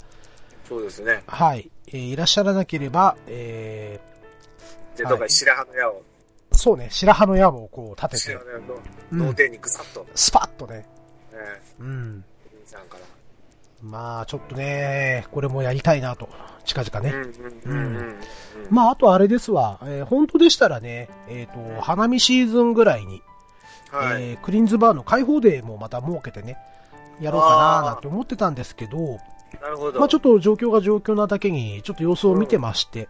[0.67, 1.23] そうですね。
[1.27, 1.69] はい。
[1.88, 3.99] えーいらっしゃらなければ、え
[4.97, 6.16] で、はいどっかに白羽の矢を、ー
[6.57, 8.39] そうね、白羽の矢をこう立てて
[9.11, 10.85] 脳天にぐさっと、スパッとね。
[11.33, 12.23] えうん。
[13.81, 16.29] まあ、ちょっとね、これもやりたいなと、
[16.65, 17.11] 近々ね。
[17.11, 18.15] うんうんうんうんうん。
[18.71, 23.21] まあ、あとあれですわ、えー本当でしたらね、えっ、と、花見シーズンぐらいに、
[23.91, 24.31] はい。
[24.31, 26.57] えークリーンズバーの開放デーもまた設けてね、
[27.21, 28.97] やろうかななんて思ってたんですけど、
[29.61, 29.99] なるほど。
[29.99, 33.07] まあちょっと状況が状況なだけに、ちょっと様子を見てまして、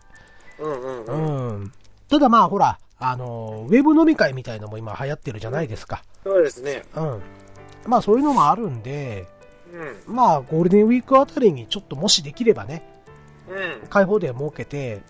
[0.60, 1.64] うんうんううん。
[1.64, 1.72] ん。
[2.10, 6.04] ただまあほら、あの、ウェブ飲み会みたいのも今流行ってるじゃないですか。
[6.24, 6.84] そうですね。
[6.96, 7.22] うん。
[7.86, 9.28] まあそういうのもあるんで、
[10.08, 10.16] うん。
[10.16, 12.84] まあゴールデンウィークあたりにちょっともしできればね、
[13.50, 13.88] うん。
[13.88, 15.02] 開放デー設けて、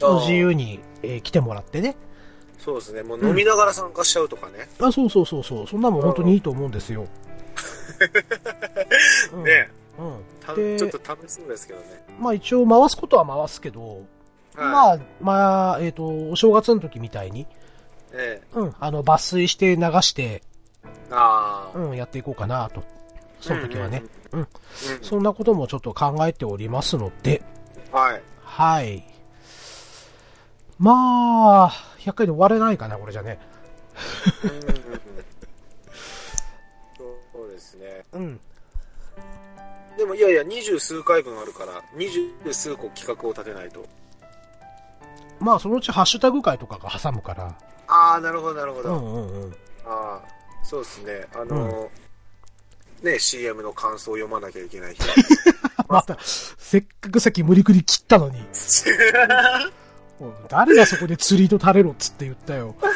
[0.00, 1.96] 自由に、えー来てもらってね。
[2.58, 3.02] そうですね。
[3.02, 4.68] もう飲みながら参加しちゃうとかね。
[4.80, 5.66] あ、そうそうそうそう。
[5.66, 7.06] そんなもん本当にいいと思うんですよ。
[9.32, 10.76] うんねうん。
[10.78, 12.04] ちょっと楽しそうですけどね。
[12.18, 14.00] まあ一応回すことは回すけど、はい。
[14.56, 17.46] まあ、まあ、えっ、と、お正月の時みたいに、
[18.12, 18.58] ええ。
[18.58, 20.42] うん、あの、抜粋して流して、
[21.10, 21.78] ああ。
[21.78, 22.82] うん、やっていこうかなと。
[23.40, 24.02] その時はね。
[24.32, 24.40] うん。
[24.40, 24.48] うん。
[25.02, 27.42] そんなこともちょっと考えておりますので、
[27.92, 28.22] はい。
[28.42, 29.04] はい。
[30.78, 33.38] まあ、100回で終われないかな、これじゃね。
[34.42, 34.96] うんうんうん
[37.32, 38.04] そうですね。
[38.12, 38.40] うん。
[39.96, 43.84] でもいやいや、二十数回分あるから、二十数個企画を立てないと。
[45.40, 47.54] まあそのうちハッシュタグ会とかが挟むから。
[47.88, 48.98] ああ、なるほど、なるほど。
[48.98, 49.52] うんうんうん。
[49.84, 50.20] ああ、
[50.62, 51.26] そうですね。
[51.34, 51.90] あの、
[53.02, 55.02] ね、CM の感想を読まなきゃいけない日。
[55.88, 58.44] また、せっかくさっき無理くり切ったのに。
[60.48, 62.74] 誰がそこで釣りと垂れろっつって言ったよ。
[62.80, 62.88] そ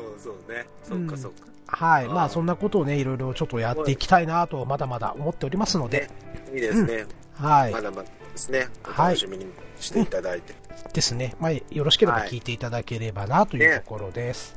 [0.00, 0.66] うそうね。
[0.82, 1.46] そっかそっか。
[1.66, 2.08] はい。
[2.08, 6.10] まあそんなことをね、いろいろちょっとやっていきたいなと、まだまだ思っておりますので。
[6.52, 7.06] いいですね。
[7.34, 7.80] はいま。
[7.80, 8.68] だまだですね。
[8.84, 9.46] おはい楽しみに
[9.80, 10.54] していただいて。
[10.92, 11.34] ですね。
[11.38, 14.56] まあよろしければはい聞いていただければなというところです。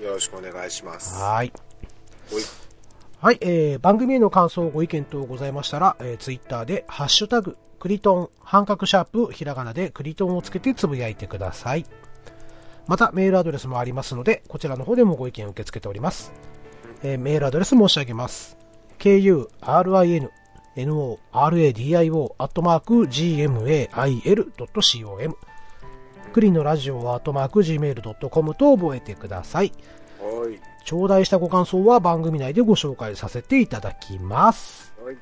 [0.00, 1.20] よろしくお願いします。
[1.20, 1.52] はい。
[3.20, 11.86] はい、えー、番組への感想、ご意見等ございましたら、えー、ツイッターで、ハッシュタグ、クリトン、半角シャープ、ひらがなでクリトンをつけてつぶやいてください。
[12.88, 16.32] また、メールアドレスもありますので、こちらの方でもご意見を受け付けております。
[17.04, 18.56] えーメールアドレス申し上げます。
[18.98, 20.41] ku, rin, no, radio, ア
[22.46, 23.06] ットマーク、
[26.40, 29.72] リのラジオはアットマーク gmail.com と覚えてください。
[30.18, 30.58] おい。
[30.84, 34.94] 頂戴したご感想は番組内でご紹介させていただきます。
[35.04, 35.18] おい。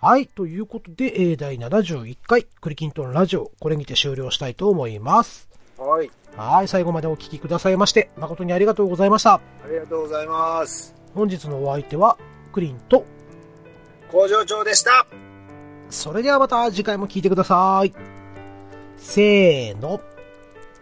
[0.00, 0.26] はい。
[0.26, 5.48] ということで、えー第71回クリキントンラジオ、これにて終了したいと思います。
[5.78, 6.10] おい。
[6.36, 6.68] はい。
[6.68, 9.34] 最後までお聞きくださいまして、誠にありがとうございました。
[9.34, 10.96] ありがとうございます。
[11.14, 12.18] 本日のお相手は、
[12.52, 13.04] クリンと、
[14.10, 15.06] 工場長でした。
[15.88, 17.94] それではまた次回も聞いてください。
[18.96, 20.00] せーの。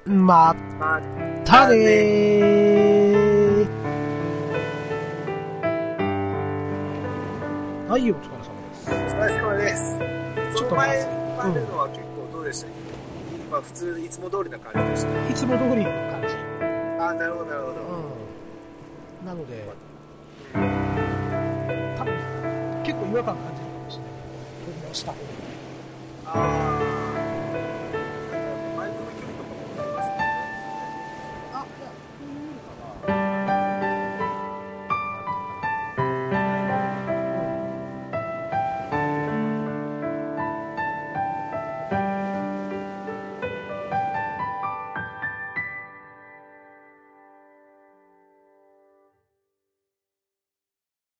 [0.07, 1.01] まま
[1.45, 3.69] たねー。
[7.89, 8.91] はい、お疲れ様です。
[8.91, 9.99] お疲れ様です。
[10.57, 11.07] ちょっと前
[11.37, 12.67] までのは結構どうでした？
[12.67, 12.77] っけ、
[13.51, 15.29] まあ普通、いつも通りな感じでした。
[15.31, 16.35] いつも通りの感じ。
[17.01, 17.75] あ、なるほど、なるほど。
[19.21, 19.27] うん。
[19.27, 19.65] なので、
[21.97, 22.15] 多分、
[22.89, 24.23] 結構違和感感じるかもしれないけ
[24.65, 26.98] ど、取り直した。